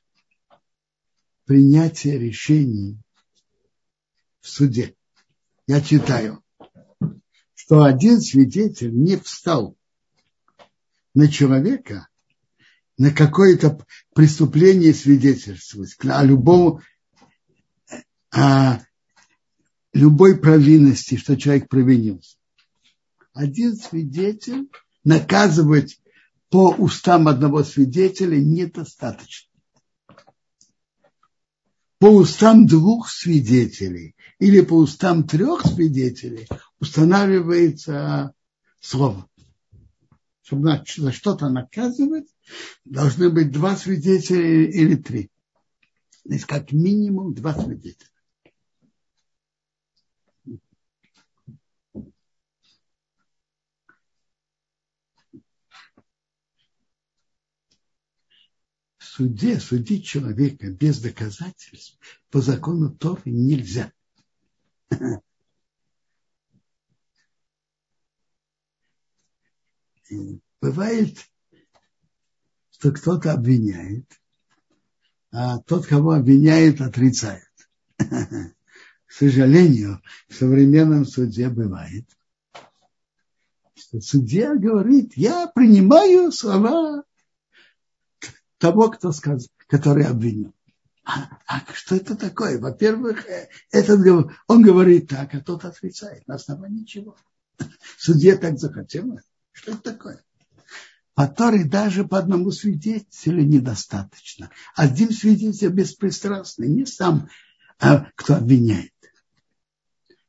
[1.51, 2.96] принятия решений
[4.40, 4.94] в суде.
[5.66, 6.44] Я читаю,
[7.55, 9.76] что один свидетель не встал
[11.12, 12.07] на человека,
[12.98, 13.84] на какое-то
[14.14, 16.82] преступление свидетельствовать, о любом,
[18.30, 18.78] о
[19.92, 22.36] любой провинности, что человек провинился.
[23.32, 24.70] Один свидетель
[25.03, 26.01] наказывать
[26.48, 29.49] по устам одного свидетеля недостаточно
[32.01, 36.48] по устам двух свидетелей или по устам трех свидетелей
[36.80, 38.32] устанавливается
[38.80, 39.28] слово.
[40.40, 42.26] Чтобы за что-то наказывать,
[42.86, 45.30] должны быть два свидетеля или три.
[46.24, 48.09] То есть как минимум два свидетеля.
[59.20, 61.98] Суде судить человека без доказательств
[62.30, 63.92] по закону Торы нельзя.
[70.62, 71.18] Бывает,
[72.70, 74.06] что кто-то обвиняет,
[75.30, 77.44] а тот, кого обвиняет, отрицает.
[77.98, 82.06] К сожалению, в современном суде бывает,
[83.74, 87.04] что судья говорит, я принимаю слова
[88.61, 90.52] того, кто сказал, который обвинил.
[91.04, 92.61] А, а что это такое?
[92.61, 97.16] Во-первых, э, этот, он говорит так, а тот отрицает на основании чего.
[97.98, 99.18] Судья так захотел.
[99.52, 100.22] Что это такое?
[101.14, 104.50] По Торе даже по одному свидетелю недостаточно.
[104.76, 107.28] Один свидетель беспристрастный, не сам,
[107.80, 108.92] а кто обвиняет.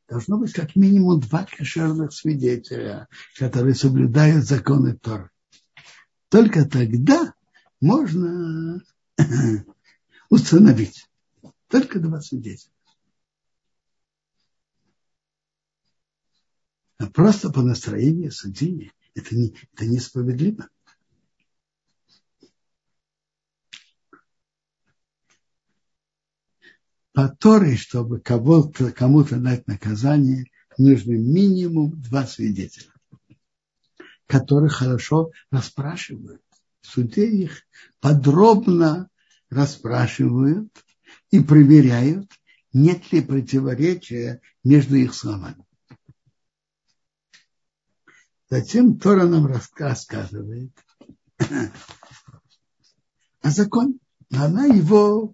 [0.09, 3.07] Должно быть как минимум два кошерных свидетеля,
[3.37, 5.29] которые соблюдают законы Торы.
[6.29, 7.33] Только тогда
[7.81, 8.81] можно
[10.29, 11.09] установить.
[11.67, 12.71] Только два свидетеля.
[16.97, 20.69] А просто по настроению судьи это, не, это несправедливо.
[27.13, 30.45] По Торе, чтобы кому-то, кому-то дать наказание,
[30.77, 32.93] нужно минимум два свидетеля,
[34.27, 36.41] которых хорошо расспрашивают
[36.81, 37.63] суде их
[37.99, 39.09] подробно
[39.49, 40.71] расспрашивают
[41.29, 42.31] и проверяют,
[42.73, 45.65] нет ли противоречия между их словами.
[48.49, 50.71] Затем Тора нам рассказывает
[53.41, 53.95] о законе.
[54.29, 55.33] Она его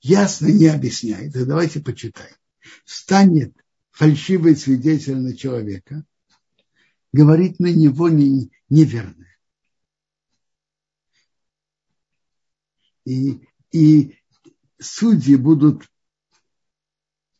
[0.00, 1.32] ясно не объясняет.
[1.32, 2.36] Так давайте почитаем.
[2.84, 3.54] Станет
[3.90, 6.04] фальшивый свидетель на человека,
[7.12, 9.25] говорит на него неверное.
[13.06, 13.40] И,
[13.72, 14.16] и
[14.78, 15.88] судьи будут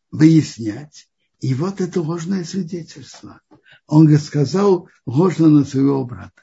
[0.09, 1.09] выяснять.
[1.39, 3.41] И вот это ложное свидетельство.
[3.85, 6.41] Он сказал ложно на своего брата.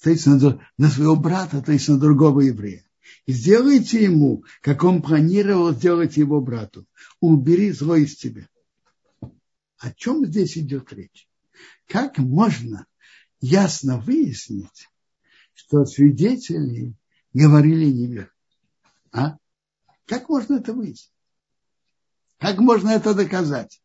[0.00, 2.84] то есть на, на своего брата, то есть на другого еврея.
[3.26, 6.86] И сделайте ему, как он планировал сделать его брату.
[7.20, 8.48] Убери зло из тебя.
[9.78, 11.28] О чем здесь идет речь?
[11.86, 12.86] Как можно
[13.40, 14.88] ясно выяснить,
[15.54, 16.94] что свидетели
[17.38, 18.32] говорили неверно?
[19.12, 19.38] А?
[20.06, 21.12] Как можно это выяснить?
[22.38, 23.80] Как можно это доказать?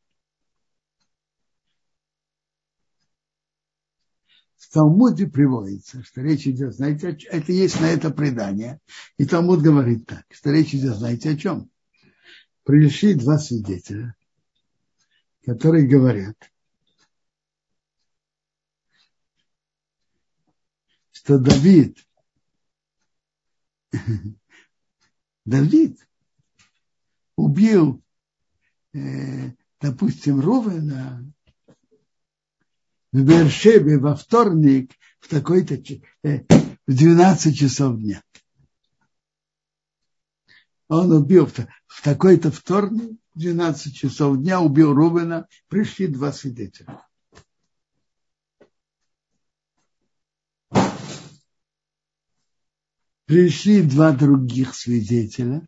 [4.57, 8.79] В Талмуде приводится, что речь идет, знаете, это есть на это предание.
[9.17, 11.69] И Талмуд говорит так, что речь идет, знаете, о чем?
[12.63, 14.15] Пришли два свидетеля,
[15.45, 16.37] которые говорят,
[21.11, 21.99] что Давид,
[25.45, 25.99] Давид
[27.35, 28.03] убил,
[28.93, 31.25] э, допустим, Рувена
[33.11, 35.75] в Бершебе во вторник в такой-то
[36.23, 36.45] э,
[36.87, 38.21] в 12 часов дня.
[40.89, 47.03] Он убил в такой-то вторник, в 12 часов дня, убил Рубена, пришли два свидетеля.
[53.33, 55.67] Пришли два других свидетеля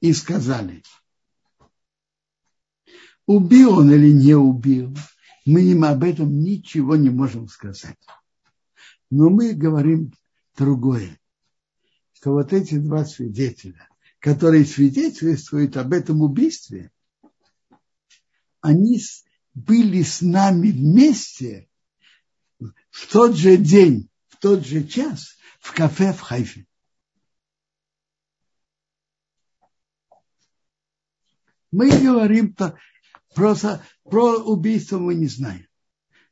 [0.00, 0.84] и сказали,
[3.26, 4.96] убил он или не убил,
[5.44, 7.98] мы им об этом ничего не можем сказать.
[9.10, 10.12] Но мы говорим
[10.56, 11.18] другое,
[12.12, 13.88] что вот эти два свидетеля,
[14.20, 16.92] которые свидетельствуют об этом убийстве,
[18.60, 19.00] они
[19.52, 21.68] были с нами вместе
[22.60, 26.67] в тот же день, в тот же час в кафе в Хайфе.
[31.70, 32.76] Мы говорим то
[33.34, 35.66] Просто про убийство мы не знаем.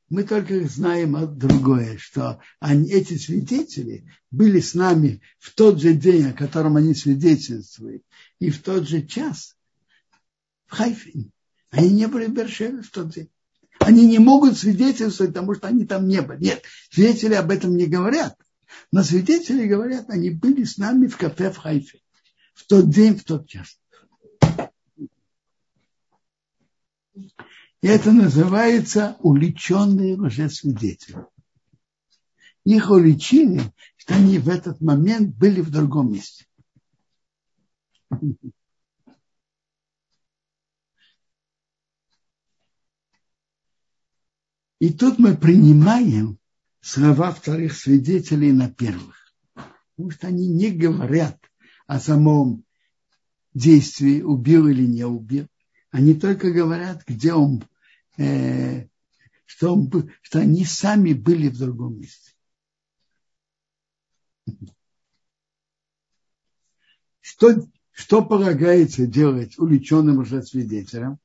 [0.08, 6.28] Мы только знаем другое, что они, эти свидетели были с нами в тот же день,
[6.28, 8.02] о котором они свидетельствуют,
[8.38, 9.56] и в тот же час
[10.66, 11.30] в Хайфе.
[11.70, 13.30] Они не были в Бершеве в тот день.
[13.80, 16.44] Они не могут свидетельствовать, потому что они там не были.
[16.44, 18.36] Нет, свидетели об этом не говорят.
[18.92, 22.00] Но свидетели говорят, они были с нами в кафе в Хайфе.
[22.54, 23.78] В тот день, в тот час.
[27.82, 31.18] И это называется уличенные лжесвидетели.
[32.64, 33.62] Их уличили,
[33.96, 36.46] что они в этот момент были в другом месте.
[44.78, 46.38] И тут мы принимаем
[46.80, 49.32] слова вторых свидетелей на первых.
[49.94, 51.38] Потому что они не говорят
[51.86, 52.64] о самом
[53.54, 55.46] действии, убил или не убил.
[55.90, 57.64] Они только говорят, где он,
[58.18, 58.88] э,
[59.44, 59.90] что, он,
[60.22, 62.32] что они сами были в другом месте.
[67.20, 71.18] Что, что полагается делать увлеченным уже свидетелям?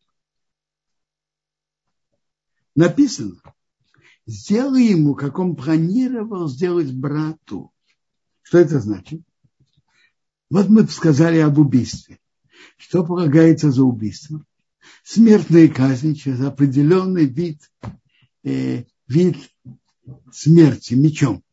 [2.76, 3.42] Написано,
[4.26, 7.72] сделай ему, как он планировал сделать брату.
[8.42, 9.22] Что это значит?
[10.50, 12.20] Вот мы сказали об убийстве.
[12.78, 14.46] Что полагается за убийство?
[15.04, 17.72] Смертная казнь через определенный вид,
[18.44, 19.38] э, вид
[20.32, 21.44] смерти мечом.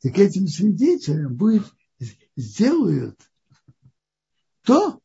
[0.00, 1.66] Так этим свидетелям будет,
[2.36, 3.18] сделают
[4.62, 5.00] то,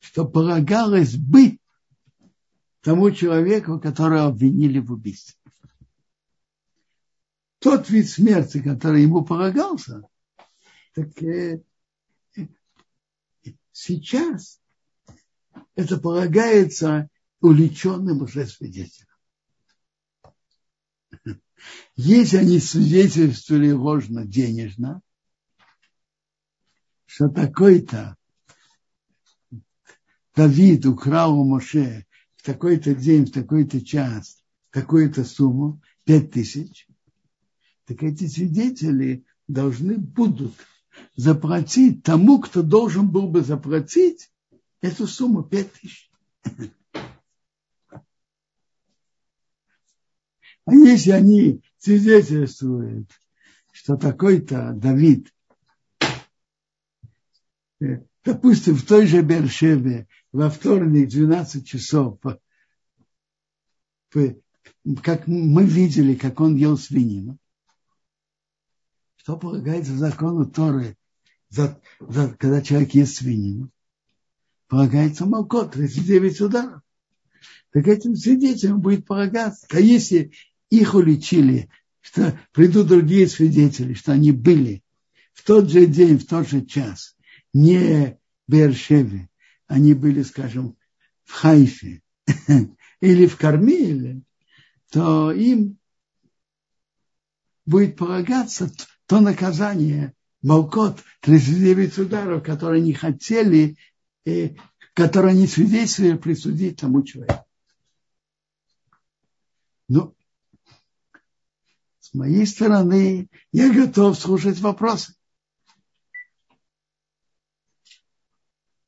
[0.00, 1.58] что полагалось бы
[2.80, 5.36] тому человеку, которого обвинили в убийстве.
[7.60, 10.02] Тот вид смерти, который ему полагался,
[10.94, 11.62] так э,
[12.36, 12.46] э
[13.70, 14.60] сейчас
[15.74, 17.08] это полагается
[17.40, 19.08] уличенным уже свидетелям.
[21.94, 25.00] Если они свидетельствовали ложно денежно,
[27.06, 28.16] что такой-то
[30.34, 32.06] Давид украл у Моше
[32.36, 36.88] в такой-то день, в такой-то час, такую-то сумму, пять тысяч,
[37.84, 40.54] так эти свидетели должны будут
[41.16, 44.31] заплатить тому, кто должен был бы заплатить
[44.82, 46.10] эту сумму 5 тысяч.
[50.64, 53.10] А если они свидетельствуют,
[53.72, 55.32] что такой-то Давид,
[57.80, 62.20] э, допустим, в той же Бершеве во вторник 12 часов,
[64.10, 67.38] как мы видели, как он ел свинину,
[69.16, 70.96] что полагается закону Торы,
[71.48, 73.70] за, за, когда человек ест свинину?
[74.72, 76.80] Полагается молко, 39 ударов.
[77.74, 79.66] Так этим свидетелям будет полагаться.
[79.70, 80.32] А если
[80.70, 81.68] их уличили
[82.00, 84.82] что придут другие свидетели, что они были
[85.34, 87.18] в тот же день, в тот же час,
[87.52, 88.18] не
[88.48, 89.28] в Бершеве,
[89.66, 90.74] они были, скажем,
[91.24, 92.00] в Хайфе
[93.00, 94.22] или в Кармиле,
[94.90, 95.76] то им
[97.66, 98.72] будет полагаться
[99.04, 103.76] то наказание, Малкот, 39 ударов, которые не хотели,
[104.24, 104.56] и
[104.94, 107.46] которые они свидетельствовали присудить тому человеку.
[109.88, 110.14] Ну,
[112.00, 115.14] с моей стороны, я готов слушать вопросы.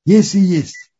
[0.04, 0.93] Если есть.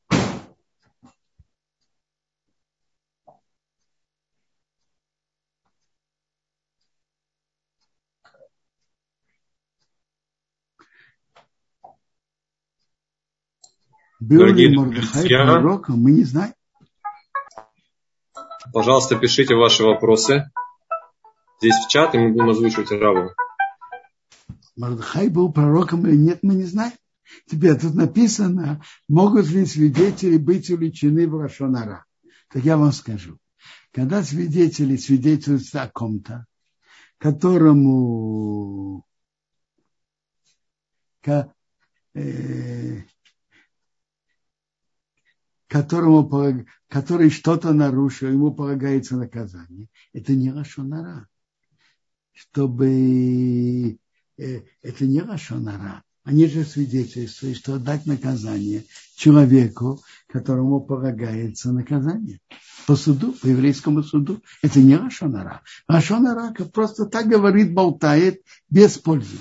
[14.26, 16.54] Был ли Мордыхай пророком, мы не знаем.
[18.72, 20.50] Пожалуйста, пишите ваши вопросы
[21.60, 23.32] здесь в чат, и мы будем озвучивать Раву.
[24.76, 26.94] Мордыхай был пророком или нет, мы не знаем.
[27.46, 32.06] Теперь тут написано, могут ли свидетели быть увлечены в Рашонара.
[32.48, 33.36] Так я вам скажу.
[33.92, 36.46] Когда свидетели свидетельствуют о ком-то,
[37.18, 39.04] которому
[42.14, 43.02] э,
[45.74, 49.88] которому, который что-то нарушил, ему полагается наказание.
[50.12, 51.26] Это не Рашонара.
[52.32, 53.98] Чтобы
[54.38, 56.04] э, это не Рашонара.
[56.22, 58.84] Они же свидетельствуют, что дать наказание
[59.16, 62.38] человеку, которому полагается наказание.
[62.86, 64.44] По суду, по еврейскому суду.
[64.62, 65.62] Это не Рашонара.
[65.88, 69.38] Рашонара просто так говорит, болтает без пользы.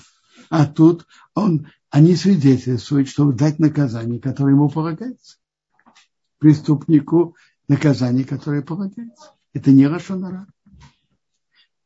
[0.50, 1.06] А тут
[1.36, 5.38] он, они свидетельствуют, чтобы дать наказание, которое ему полагается
[6.44, 7.38] преступнику
[7.70, 9.32] наказание, которое полагается.
[9.54, 10.46] Это не Рашонара.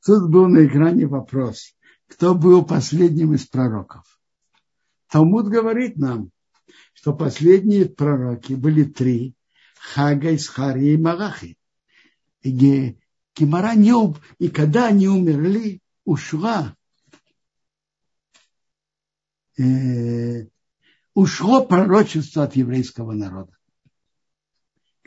[0.03, 1.75] Тут был на экране вопрос,
[2.07, 4.19] кто был последним из пророков.
[5.11, 6.31] Талмуд говорит нам,
[6.93, 9.35] что последние пророки были три.
[9.79, 11.55] Хага, Исхари и Малахи.
[12.41, 12.97] И
[13.35, 13.93] Гемора не,
[14.39, 16.75] и когда они умерли, ушла
[19.59, 20.47] э,
[21.13, 23.56] ушло пророчество от еврейского народа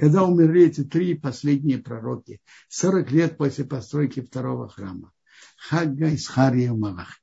[0.01, 2.41] когда умерли эти три последние пророки,
[2.71, 5.13] 40 лет после постройки второго храма.
[5.59, 7.21] Хагга, Исхария Малах.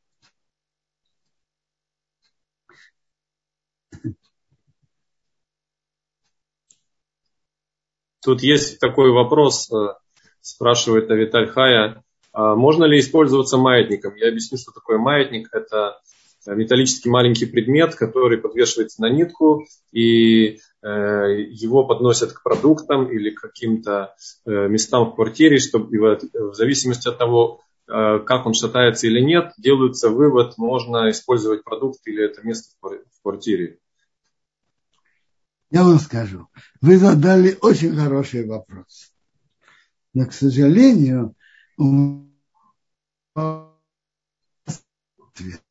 [8.24, 9.96] Тут есть такой вопрос, э,
[10.42, 12.04] спрашивает Авиталь Хая.
[12.32, 14.14] А можно ли использоваться маятником?
[14.18, 15.50] Я объясню, что такое маятник.
[15.52, 16.00] Это
[16.46, 23.42] металлический маленький предмет, который подвешивается на нитку, и э, его подносят к продуктам или к
[23.42, 24.16] каким-то
[24.46, 29.54] э, местам в квартире, чтобы в зависимости от того, э, как он шатается или нет,
[29.58, 33.80] делается вывод, можно использовать продукт или это место в квартире.
[35.70, 36.48] Я вам скажу,
[36.80, 39.12] вы задали очень хороший вопрос.
[40.14, 41.36] Но, к сожалению,
[45.38, 45.67] ответ.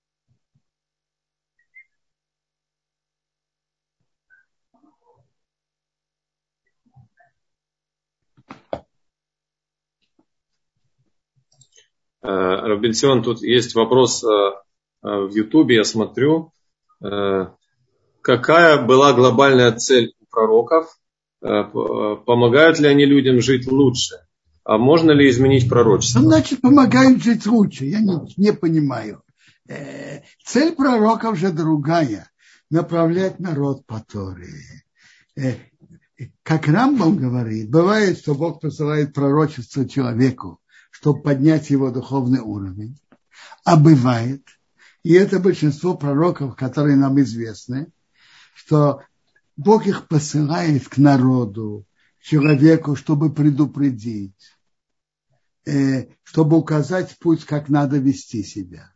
[12.26, 16.52] Э, Робинсион, тут есть вопрос э, э, в Ютубе, я смотрю.
[18.22, 20.98] Какая была глобальная цель у пророков?
[21.40, 24.16] Помогают ли они людям жить лучше?
[24.64, 26.22] А можно ли изменить пророчество?
[26.22, 27.84] Значит, помогают жить лучше.
[27.84, 29.22] Я не, не понимаю.
[30.42, 32.30] Цель пророков же другая.
[32.70, 34.48] Направлять народ по Торе.
[36.42, 40.60] Как Рамбам говорит, бывает, что Бог посылает пророчество человеку,
[40.98, 42.98] чтобы поднять его духовный уровень.
[43.64, 44.42] А бывает,
[45.02, 47.92] и это большинство пророков, которые нам известны,
[48.54, 49.02] что
[49.58, 51.86] Бог их посылает к народу,
[52.18, 54.56] к человеку, чтобы предупредить,
[55.66, 58.90] э, чтобы указать путь, как надо вести себя.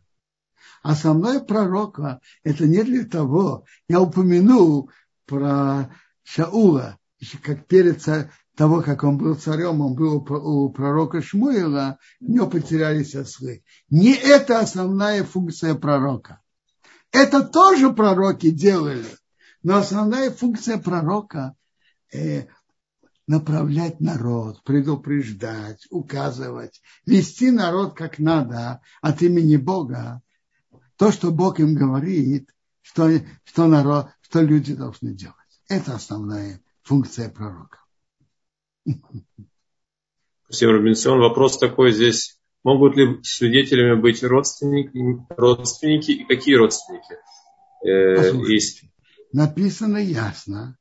[0.81, 4.89] А Основное пророка это не для того, я упомянул
[5.27, 6.97] про Шаула,
[7.43, 8.01] как перед
[8.61, 13.63] того, как он был царем, он был у пророка Шмуила, у него потерялись ослы.
[13.89, 16.41] Не это основная функция пророка.
[17.11, 19.07] Это тоже пророки делали,
[19.63, 21.55] но основная функция пророка
[22.13, 22.45] э,
[23.25, 30.21] направлять народ, предупреждать, указывать, вести народ как надо от имени Бога.
[30.97, 32.51] То, что Бог им говорит,
[32.83, 33.09] что,
[33.43, 35.35] что, народ, что люди должны делать.
[35.67, 37.80] Это основная функция пророка.
[40.45, 41.19] Спасибо, Робинсон.
[41.19, 47.15] Вопрос такой здесь Могут ли свидетелями быть родственники, родственники и какие родственники?
[47.83, 48.83] Э, есть.
[49.33, 50.77] Написано ясно.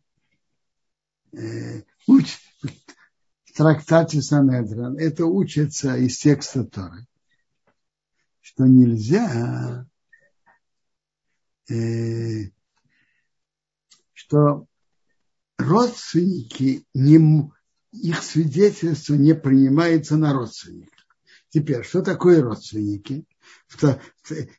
[1.33, 2.37] Э, уч,
[3.45, 7.07] в трактате Санедран это учится из текста Торы,
[8.43, 9.87] что нельзя,
[11.71, 12.51] э,
[14.13, 14.67] что
[15.57, 17.51] родственники не,
[17.93, 21.07] их свидетельство не принимается на родственников.
[21.49, 23.24] Теперь, что такое родственники?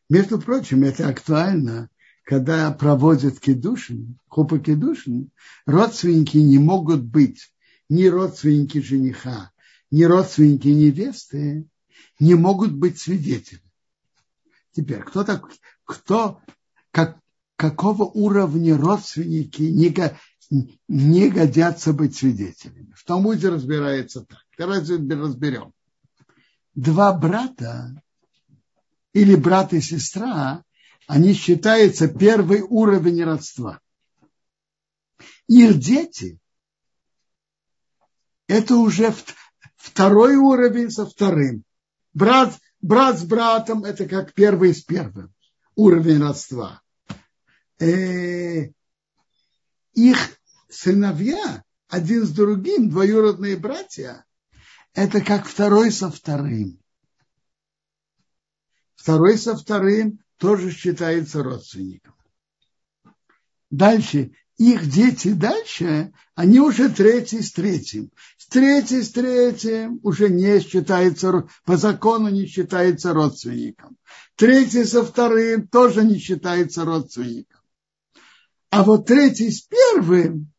[0.09, 1.89] Между прочим, это актуально,
[2.23, 5.32] когда проводят кедушин, хупа кедушин,
[5.65, 7.53] родственники не могут быть
[7.89, 9.51] ни родственники жениха,
[9.89, 11.67] ни родственники невесты,
[12.19, 13.63] не могут быть свидетелями.
[14.73, 15.49] Теперь, кто так,
[15.84, 16.39] кто,
[16.91, 17.17] как,
[17.55, 19.63] какого уровня родственники
[20.88, 22.93] не, годятся быть свидетелями?
[22.95, 24.43] В Талмуде разбирается так.
[24.58, 25.74] Давайте разберем
[26.76, 28.02] два брата
[29.14, 30.64] или брат и сестра,
[31.08, 33.80] они считаются первый уровень родства.
[35.47, 36.39] Их дети–
[38.47, 39.14] это уже
[39.76, 41.64] второй уровень со вторым.
[42.14, 45.34] Брат, брат с братом– это как первый с первым.
[45.76, 46.82] Уровень родства.
[47.80, 48.70] Э,
[49.93, 50.41] их
[50.72, 54.26] сыновья, один с другим, двоюродные братья,
[54.93, 56.80] это как второй со вторым.
[58.95, 62.15] Второй со вторым тоже считается родственником.
[63.69, 68.11] Дальше, их дети дальше, они уже третий с третьим.
[68.38, 73.97] С третий с третьим уже не считается, по закону не считается родственником.
[74.36, 77.61] Третий со вторым тоже не считается родственником.
[78.69, 80.51] А вот третий с первым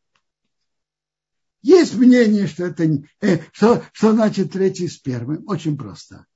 [1.63, 2.83] есть мнение, что это
[3.21, 5.47] э, что, что значит третий с первым.
[5.47, 6.27] Очень просто.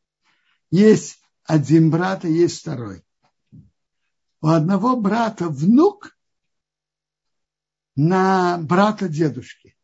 [0.72, 3.04] Есть один брат и есть второй.
[4.42, 6.18] У одного брата внук
[7.96, 9.76] на брата дедушки.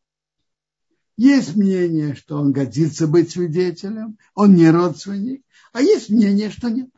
[1.17, 6.89] Есть мнение, что он годится быть свидетелем, он не родственник, а есть мнение, что нет.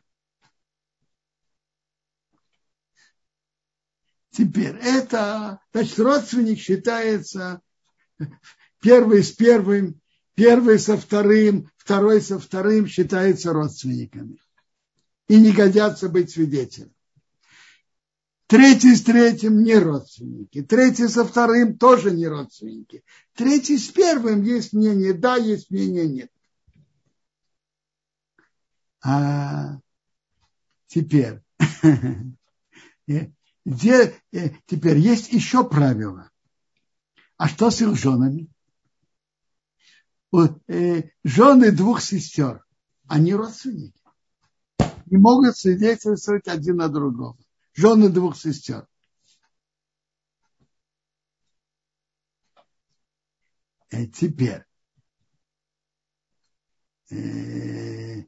[4.30, 7.60] Теперь это, значит, родственник считается
[8.80, 10.00] Первый с первым,
[10.34, 14.38] первый со вторым, второй со вторым считаются родственниками.
[15.28, 16.92] И не годятся быть свидетелем.
[18.46, 20.62] Третий с третьим не родственники.
[20.62, 23.02] Третий со вторым тоже не родственники.
[23.34, 26.30] Третий с первым есть мнение да, есть мнение нет.
[29.02, 29.78] А
[30.86, 31.40] теперь,
[33.06, 36.30] где, э, теперь есть еще правило.
[37.36, 38.48] А что с их женами?
[40.30, 42.64] Вот, э, жены двух сестер,
[43.06, 44.00] они родственники.
[45.06, 47.38] Не могут свидетельствовать один на другого.
[47.74, 48.86] Жены двух сестер.
[53.90, 54.64] И теперь.
[57.10, 58.22] Э,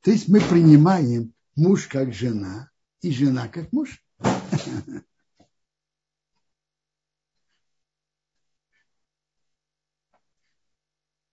[0.00, 2.70] то есть мы принимаем муж как жена,
[3.00, 4.02] и жена как муж.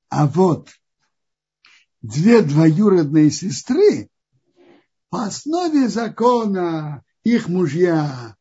[0.10, 0.70] А вот
[2.02, 4.10] две двоюродные сестры
[5.10, 8.38] по основе закона их мужья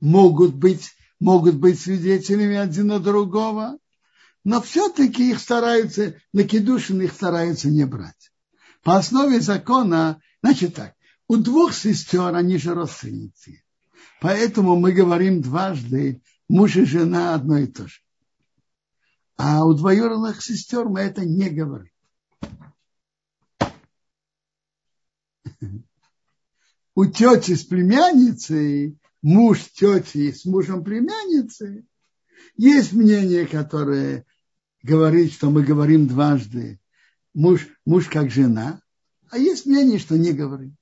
[0.00, 0.90] могут быть,
[1.20, 3.78] могут быть свидетелями один на другого,
[4.44, 8.30] но все-таки их стараются, на кедушин их стараются не брать.
[8.82, 10.95] По основе закона, значит так,
[11.28, 13.62] у двух сестер они же родственницы.
[14.20, 18.00] Поэтому мы говорим дважды муж и жена одно и то же.
[19.36, 21.92] А у двоюродных сестер мы это не говорим.
[26.94, 31.84] У тети с племянницей, муж тети с мужем племянницы,
[32.56, 34.24] есть мнение, которое
[34.82, 36.80] говорит, что мы говорим дважды
[37.34, 38.80] муж, муж как жена,
[39.30, 40.76] а есть мнение, что не говорим.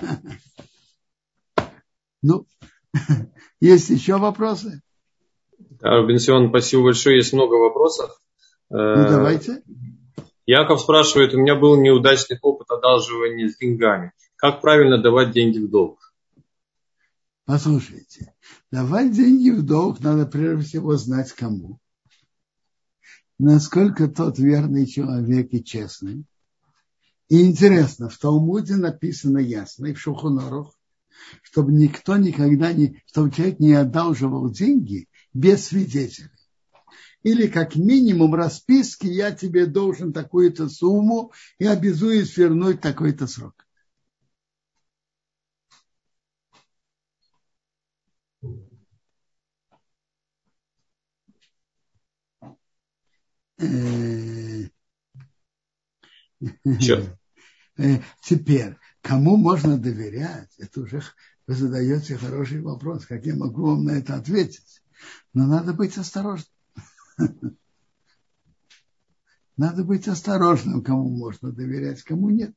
[2.20, 2.46] Ну,
[3.60, 4.82] есть еще вопросы?
[5.80, 7.16] Да, Бенсион, спасибо большое.
[7.16, 8.10] Есть много вопросов.
[8.70, 9.62] Ну, давайте.
[10.44, 14.12] Яков спрашивает, у меня был неудачный опыт одалживания с деньгами.
[14.36, 15.98] Как правильно давать деньги в долг?
[17.44, 18.34] Послушайте,
[18.70, 21.78] давать деньги в долг надо прежде всего знать кому.
[23.38, 26.24] Насколько тот верный человек и честный.
[27.28, 30.78] И интересно, в Талмуде написано ясно, и в Шухонорах,
[31.42, 36.30] чтобы никто никогда не, чтобы человек не одалживал деньги без свидетелей.
[37.22, 43.66] или как минимум расписки я тебе должен такую-то сумму и обязуюсь вернуть такой-то срок.
[56.80, 57.14] Черт.
[57.80, 60.50] Э, теперь, кому можно доверять?
[60.58, 61.00] Это уже
[61.46, 64.82] вы задаете хороший вопрос, как я могу вам на это ответить.
[65.32, 66.50] Но надо быть осторожным.
[69.56, 72.52] Надо быть осторожным, кому можно доверять, кому нет.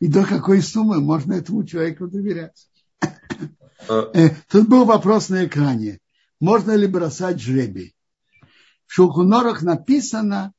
[0.00, 2.68] И до какой суммы можно этому человеку доверять.
[3.00, 6.00] А э, тут был вопрос на экране.
[6.40, 7.94] Можно ли бросать жребий?
[8.86, 10.54] В Шулхунорах написано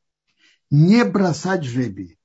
[0.69, 2.19] не бросать жребий.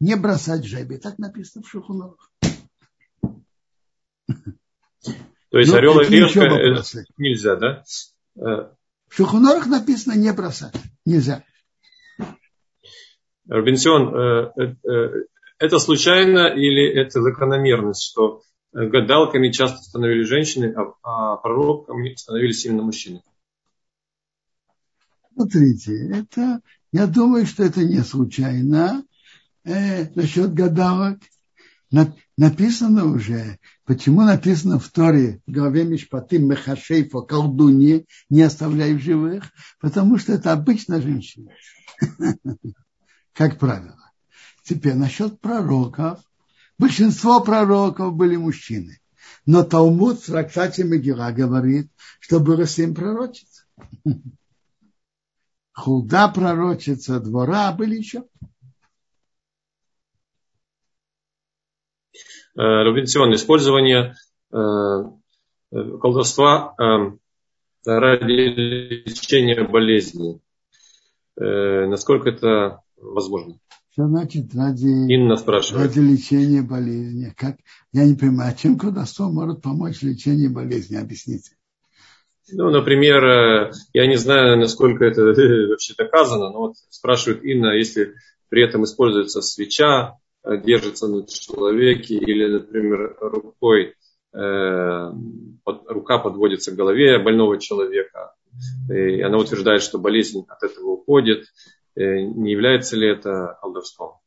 [0.00, 0.98] Не бросать жребий.
[0.98, 2.30] Так написано в Шухунорах.
[5.50, 6.40] То есть ну, орел и решка
[7.16, 7.82] нельзя, да?
[8.36, 8.72] Э,
[9.08, 10.74] в Шухунорах написано не бросать.
[11.04, 11.44] Нельзя.
[13.48, 15.24] Робинсон, э, э,
[15.58, 18.42] это случайно или это закономерность, что
[18.72, 23.22] гадалками часто становились женщины, а, а пророками становились именно мужчины?
[25.32, 26.60] Смотрите, это,
[26.92, 29.05] я думаю, что это не случайно
[29.66, 31.18] э, насчет гадалок.
[31.90, 39.00] На, написано уже, почему написано в Торе, в главе Мишпаты Мехашейфа, колдуньи, не оставляй в
[39.00, 39.44] живых,
[39.80, 41.52] потому что это обычно женщина,
[43.32, 44.12] как правило.
[44.64, 46.20] Теперь насчет пророков.
[46.76, 48.98] Большинство пророков были мужчины.
[49.46, 51.88] Но Талмуд в трактате Мегила говорит,
[52.18, 53.66] что было семь пророчиц.
[55.72, 58.24] Худа пророчица, двора, были еще.
[62.56, 64.14] Э, Робинсон, использование
[64.50, 66.74] э, э, колдовства
[67.84, 70.40] ради лечения болезней.
[71.36, 73.58] Насколько это возможно?
[73.92, 75.86] Что значит ради, Инна спрашивает.
[75.86, 77.32] ради лечения болезни?
[77.36, 77.58] Как?
[77.92, 80.96] Я не понимаю, чем колдовство может помочь лечению болезни?
[80.96, 81.52] Объясните.
[82.50, 85.22] Ну, например, я не знаю, насколько это
[85.68, 88.14] вообще доказано, но вот спрашивает Инна, если
[88.48, 90.16] при этом используется свеча,
[90.64, 93.94] держится на человеке или, например, рукой,
[94.32, 95.12] э,
[95.64, 98.34] под, рука подводится к голове больного человека,
[98.88, 101.46] и она утверждает, что болезнь от этого уходит.
[101.94, 104.18] Э, не является ли это колдовством?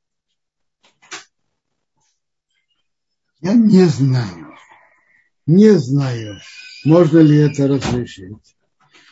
[3.42, 4.50] Я не знаю.
[5.46, 6.38] Не знаю,
[6.86, 8.56] можно ли это разрешить.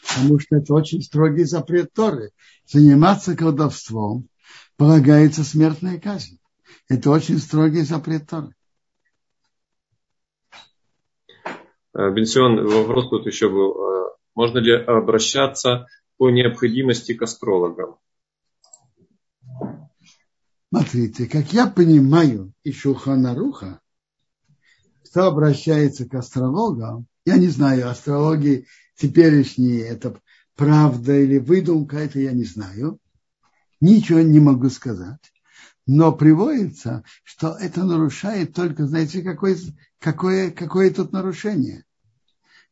[0.07, 2.31] Потому что это очень строгий запрет Торы.
[2.65, 4.27] Заниматься колдовством
[4.75, 6.37] полагается смертная казнь.
[6.89, 8.53] Это очень строгий запрет Торы.
[11.93, 13.73] Э, Бенсион, вопрос тут еще был.
[13.73, 15.87] Э, можно ли обращаться
[16.17, 17.97] по необходимости к астрологам?
[20.69, 23.81] Смотрите, как я понимаю из Шуханаруха,
[25.05, 30.19] кто обращается к астрологам, я не знаю, астрологи теперешние, это
[30.55, 32.99] правда или выдумка, это я не знаю.
[33.79, 35.31] Ничего не могу сказать
[35.87, 39.57] но приводится, что это нарушает только, знаете, какое,
[39.99, 41.85] какое, какое тут нарушение.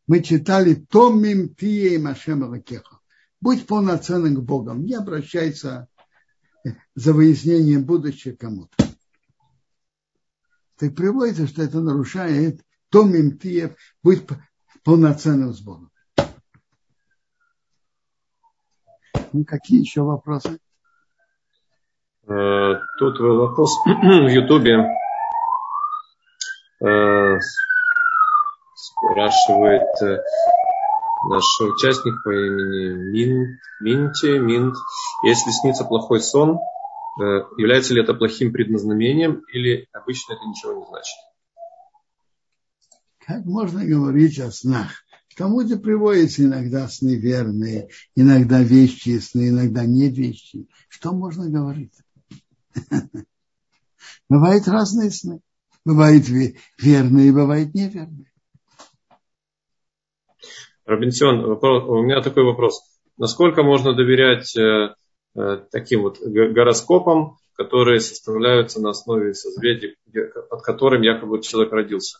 [0.05, 2.99] Мы читали «Томим тие Машем Авакеха».
[3.39, 5.88] Будь полноценным к Богом, не обращайся
[6.93, 8.76] за выяснением будущего кому-то.
[10.78, 14.24] Так приводится, что это нарушает «Томим тие», будь
[14.84, 15.89] полноценным с Богом.
[19.32, 20.59] Ну, какие еще вопросы?
[22.28, 24.80] Э, тут вопрос в Ютубе.
[26.84, 27.39] Э,
[28.76, 30.23] спрашивает э,
[31.30, 34.76] наш участник по имени Мин, Минти, Минт.
[35.23, 36.59] Если снится плохой сон,
[37.17, 41.15] является ли это плохим предназнанием или обычно это ничего не значит?
[43.26, 44.91] Как можно говорить о снах?
[45.32, 50.67] К тому-то приводятся иногда сны верные, иногда вещи сны, иногда не вещи.
[50.89, 51.93] Что можно говорить?
[54.30, 55.41] Бывают разные сны.
[55.86, 58.32] Бывают верные, бывают неверные.
[60.86, 62.82] Робинсон, у меня такой вопрос.
[63.17, 64.93] Насколько можно доверять э,
[65.36, 69.95] э, таким вот гороскопам, которые составляются на основе созвездий,
[70.49, 72.19] под которым якобы человек родился?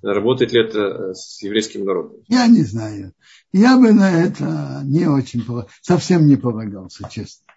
[0.00, 2.22] Работает ли это э, с еврейским народом?
[2.28, 3.12] Я не знаю.
[3.52, 5.44] Я бы на это не очень
[5.82, 7.47] совсем не полагался, честно.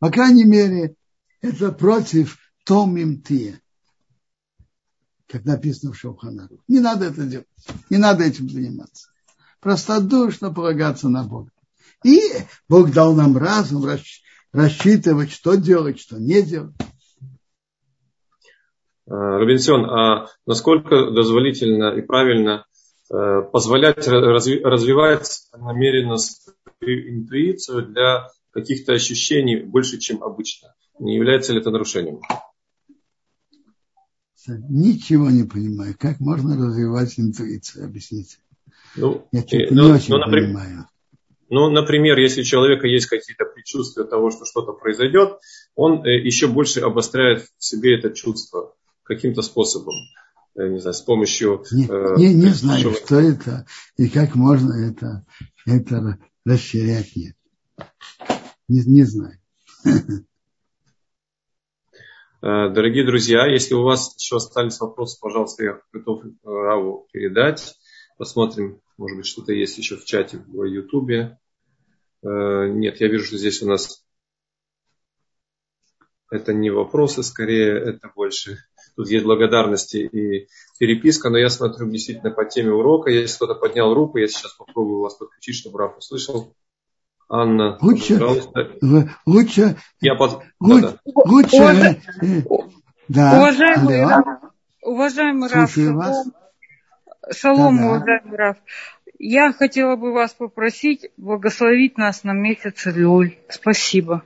[0.00, 0.96] По крайней мере,
[1.42, 3.60] это против Томим Тия,
[5.28, 6.58] как написано в Шоханару.
[6.68, 7.46] Не надо это делать.
[7.90, 9.08] Не надо этим заниматься.
[9.60, 11.52] простодушно полагаться на Бога.
[12.02, 12.18] И
[12.66, 13.86] Бог дал нам разум
[14.52, 16.74] рассчитывать, что делать, что не делать.
[19.06, 22.64] Робинсон, а насколько дозволительно и правильно
[23.12, 26.16] э, позволять развивать намеренно
[26.80, 30.74] интуицию для каких-то ощущений больше, чем обычно?
[30.98, 32.20] Не является ли это нарушением?
[34.46, 35.94] Ничего не понимаю.
[35.98, 37.86] Как можно развивать интуицию?
[37.86, 38.38] Объясните.
[38.96, 40.86] Ну, Я что-то ну, не очень ну, например, понимаю.
[41.50, 45.38] Ну, например, если у человека есть какие-то предчувствия того, что что-то произойдет,
[45.74, 49.94] он э, еще больше обостряет в себе это чувство каким-то способом.
[50.54, 51.64] Я не знаю, с помощью...
[51.72, 55.24] Не, э, не, не знаю, что это и как можно это,
[55.66, 57.16] это расширять.
[57.16, 57.34] Нет.
[58.70, 59.36] Не, не знаю.
[62.42, 67.74] Э, дорогие друзья, если у вас еще остались вопросы, пожалуйста, я готов э, Раву передать.
[68.16, 71.38] Посмотрим, может быть, что-то есть еще в чате в Ютубе.
[72.22, 74.06] Э, нет, я вижу, что здесь у нас
[76.30, 78.56] это не вопросы, скорее это больше.
[78.96, 80.48] Тут есть благодарности и
[80.78, 83.10] переписка, но я смотрю действительно по теме урока.
[83.10, 86.54] Если кто-то поднял руку, я сейчас попробую вас подключить, чтобы Раф услышал.
[87.32, 88.70] Анна, лучше, пожалуйста.
[89.24, 90.42] Лучше, я под...
[90.58, 91.20] лучше, да, да.
[91.24, 91.56] лучше
[93.38, 94.40] Уважаемый, да,
[94.82, 96.32] уважаемый Раф, уважаемый Раф, шалом,
[97.32, 97.88] шалом да, да.
[97.88, 98.56] уважаемый Раф.
[99.20, 103.36] Я хотела бы вас попросить благословить нас на месяц Люль.
[103.48, 104.24] Спасибо.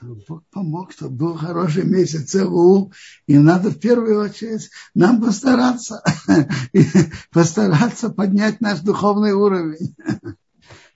[0.00, 2.92] Бог помог, чтобы был хороший месяц Элул,
[3.26, 6.02] и надо в первую очередь нам постараться,
[7.32, 9.94] постараться поднять наш духовный уровень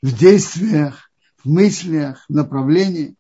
[0.03, 3.17] в действиях, в мыслях, в направлении.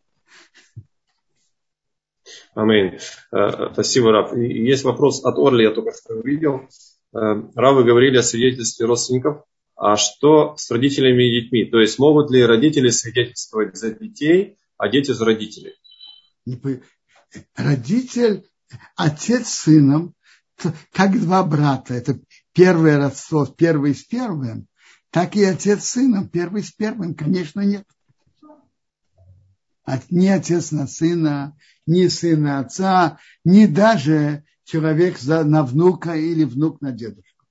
[2.55, 2.99] Аминь.
[3.33, 4.37] Э, спасибо, Рав.
[4.37, 6.69] Есть вопрос от Орли, я только что увидел.
[7.13, 9.45] Э, Рав, вы говорили о свидетельстве родственников.
[9.77, 11.65] А что с родителями и детьми?
[11.65, 15.75] То есть могут ли родители свидетельствовать за детей, а дети за родителей?
[17.55, 18.45] Родитель,
[18.97, 20.15] отец с сыном,
[20.93, 21.95] как два брата.
[21.95, 22.21] Это
[22.53, 24.67] первое родство, первый с первым
[25.11, 27.87] так и отец с сыном, первый с первым, конечно, нет.
[30.09, 31.57] Ни отец на сына,
[31.87, 37.45] ни сын на отца, ни даже человек на внука или внук на дедушку.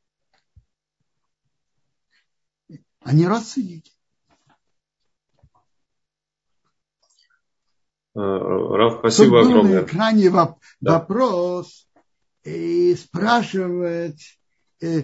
[3.01, 3.91] Они родственники.
[8.15, 9.81] Э, Раф, спасибо Тут огромное.
[9.81, 11.89] на экране вопрос
[12.43, 12.51] да.
[12.51, 14.17] и спрашивает,
[14.81, 15.03] э,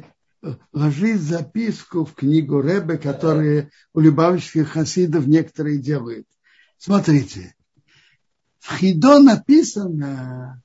[0.72, 6.28] ложить записку в книгу Ребе, которые у любавичских хасидов некоторые делают.
[6.78, 7.56] Смотрите,
[8.60, 10.62] в Хидо написано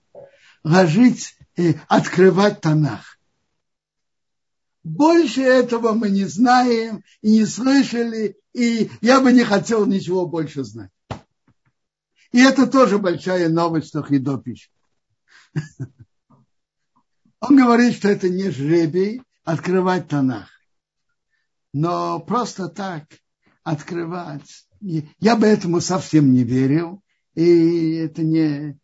[0.65, 3.19] ложить, э, открывать Танах.
[4.83, 10.65] Больше этого мы не знаем и не слышали, и я бы не хотел ничего больше
[10.65, 10.91] знать.
[12.33, 14.73] И это тоже большая новость, что Хидо пишет.
[17.41, 20.49] Он говорит, что это не жребий, открывать Танах.
[21.73, 23.05] Но просто так
[23.63, 27.03] открывать, я бы этому совсем не верил,
[27.35, 28.79] и это не,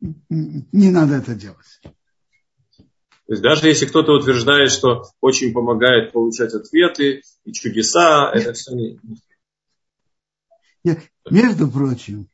[0.00, 1.80] не надо это делать.
[3.26, 8.42] То есть даже если кто-то утверждает, что очень помогает получать ответы и чудеса, Нет.
[8.42, 9.00] это все не...
[10.84, 10.98] Я,
[11.30, 12.28] между прочим,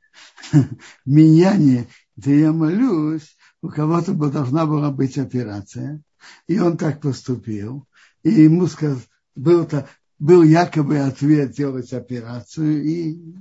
[1.05, 6.03] меня не, да я молюсь, у кого-то бы должна была быть операция,
[6.47, 7.87] и он так поступил.
[8.23, 8.99] И ему сказал,
[9.35, 9.89] был, -то,
[10.19, 13.35] был якобы ответ делать операцию, и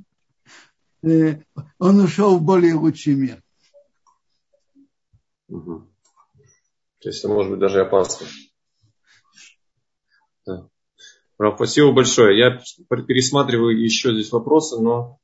[1.04, 1.42] э,
[1.80, 3.42] он ушел в более лучший мир.
[5.50, 5.88] Угу.
[7.00, 8.28] То есть это может быть даже опасно.
[10.46, 10.70] Да.
[11.56, 12.38] Спасибо большое.
[12.38, 15.20] Я пересматриваю еще здесь вопросы, но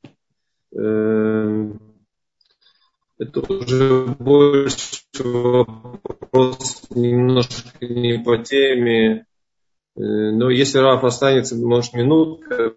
[0.72, 1.74] э,
[3.18, 6.22] это уже больше вопрос
[6.89, 9.25] немножко не по теме.
[9.95, 12.75] Э, но если Раф останется, может, минутка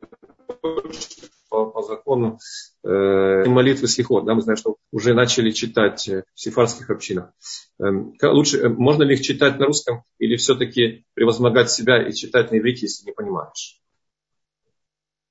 [1.49, 2.39] по, по закону
[2.85, 4.25] э, молитвы слихот.
[4.25, 7.33] Да, мы знаем, что уже начали читать в сифарских общинах.
[7.79, 7.85] Э,
[8.23, 12.59] лучше, э, можно ли их читать на русском или все-таки превозмогать себя и читать на
[12.59, 13.81] иврите, если не понимаешь?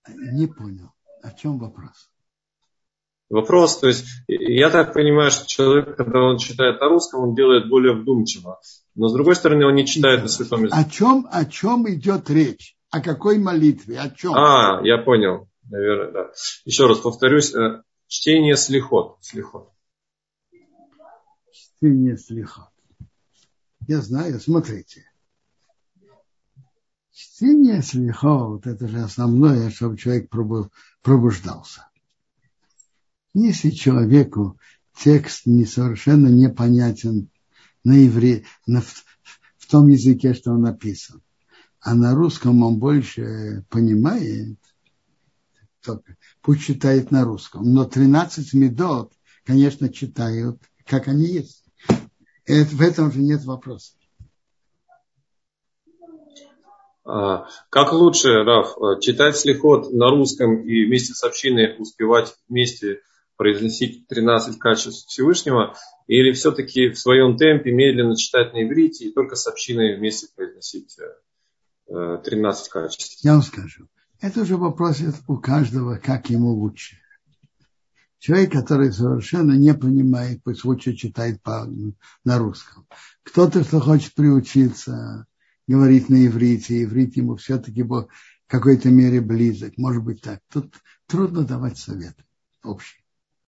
[0.07, 0.91] Не понял.
[1.21, 2.09] О чем вопрос?
[3.29, 3.79] Вопрос.
[3.79, 7.93] То есть я так понимаю, что человек, когда он читает на русском, он делает более
[7.93, 8.59] вдумчиво.
[8.95, 10.81] Но с другой стороны, он не читает на святом языке.
[10.81, 12.75] О чем, о чем идет речь?
[12.91, 13.99] О какой молитве?
[13.99, 14.33] О чем?
[14.33, 15.49] А, я понял.
[15.69, 16.31] Наверное, да.
[16.63, 17.53] Еще раз повторюсь.
[17.53, 19.17] Э, чтение слихот.
[19.21, 19.71] слихот.
[21.51, 22.69] Чтение слихот.
[23.87, 25.03] Я знаю, смотрите.
[27.11, 30.29] Чтение слихот– это же основное, чтобы человек
[31.01, 31.87] пробуждался.
[33.35, 34.57] Если человеку
[34.97, 37.29] текст не совершенно непонятен
[37.83, 41.21] на ивре, на, в, том языке, что он написан,
[41.81, 44.57] а на русском он больше понимает,
[45.83, 47.73] только пусть читает на русском.
[47.73, 49.11] Но 13 медот,
[49.43, 51.65] конечно, читают, как они есть.
[52.45, 53.95] Это, в этом же нет вопроса.
[57.03, 63.01] А, как лучше, Раф, читать слихот на русском и вместе с общиной успевать вместе
[63.37, 65.75] произносить 13 качеств Всевышнего,
[66.07, 70.97] или все-таки в своем темпе медленно читать на иврите и только с общиной вместе произносить
[71.87, 73.23] 13 э, качеств?
[73.23, 73.87] Я вам скажу.
[74.21, 76.97] Это уже вопрос у каждого, как ему лучше.
[78.19, 81.67] Человек, который совершенно не понимает, пусть лучше читает по,
[82.23, 82.87] на русском.
[83.23, 85.27] Кто-то, кто хочет приучиться
[85.67, 88.09] говорить на иврите, иврит ему все-таки был
[88.47, 89.77] в какой-то мере близок.
[89.77, 90.39] Может быть так.
[90.51, 90.73] Тут
[91.07, 92.23] трудно давать советы
[92.63, 93.04] общие.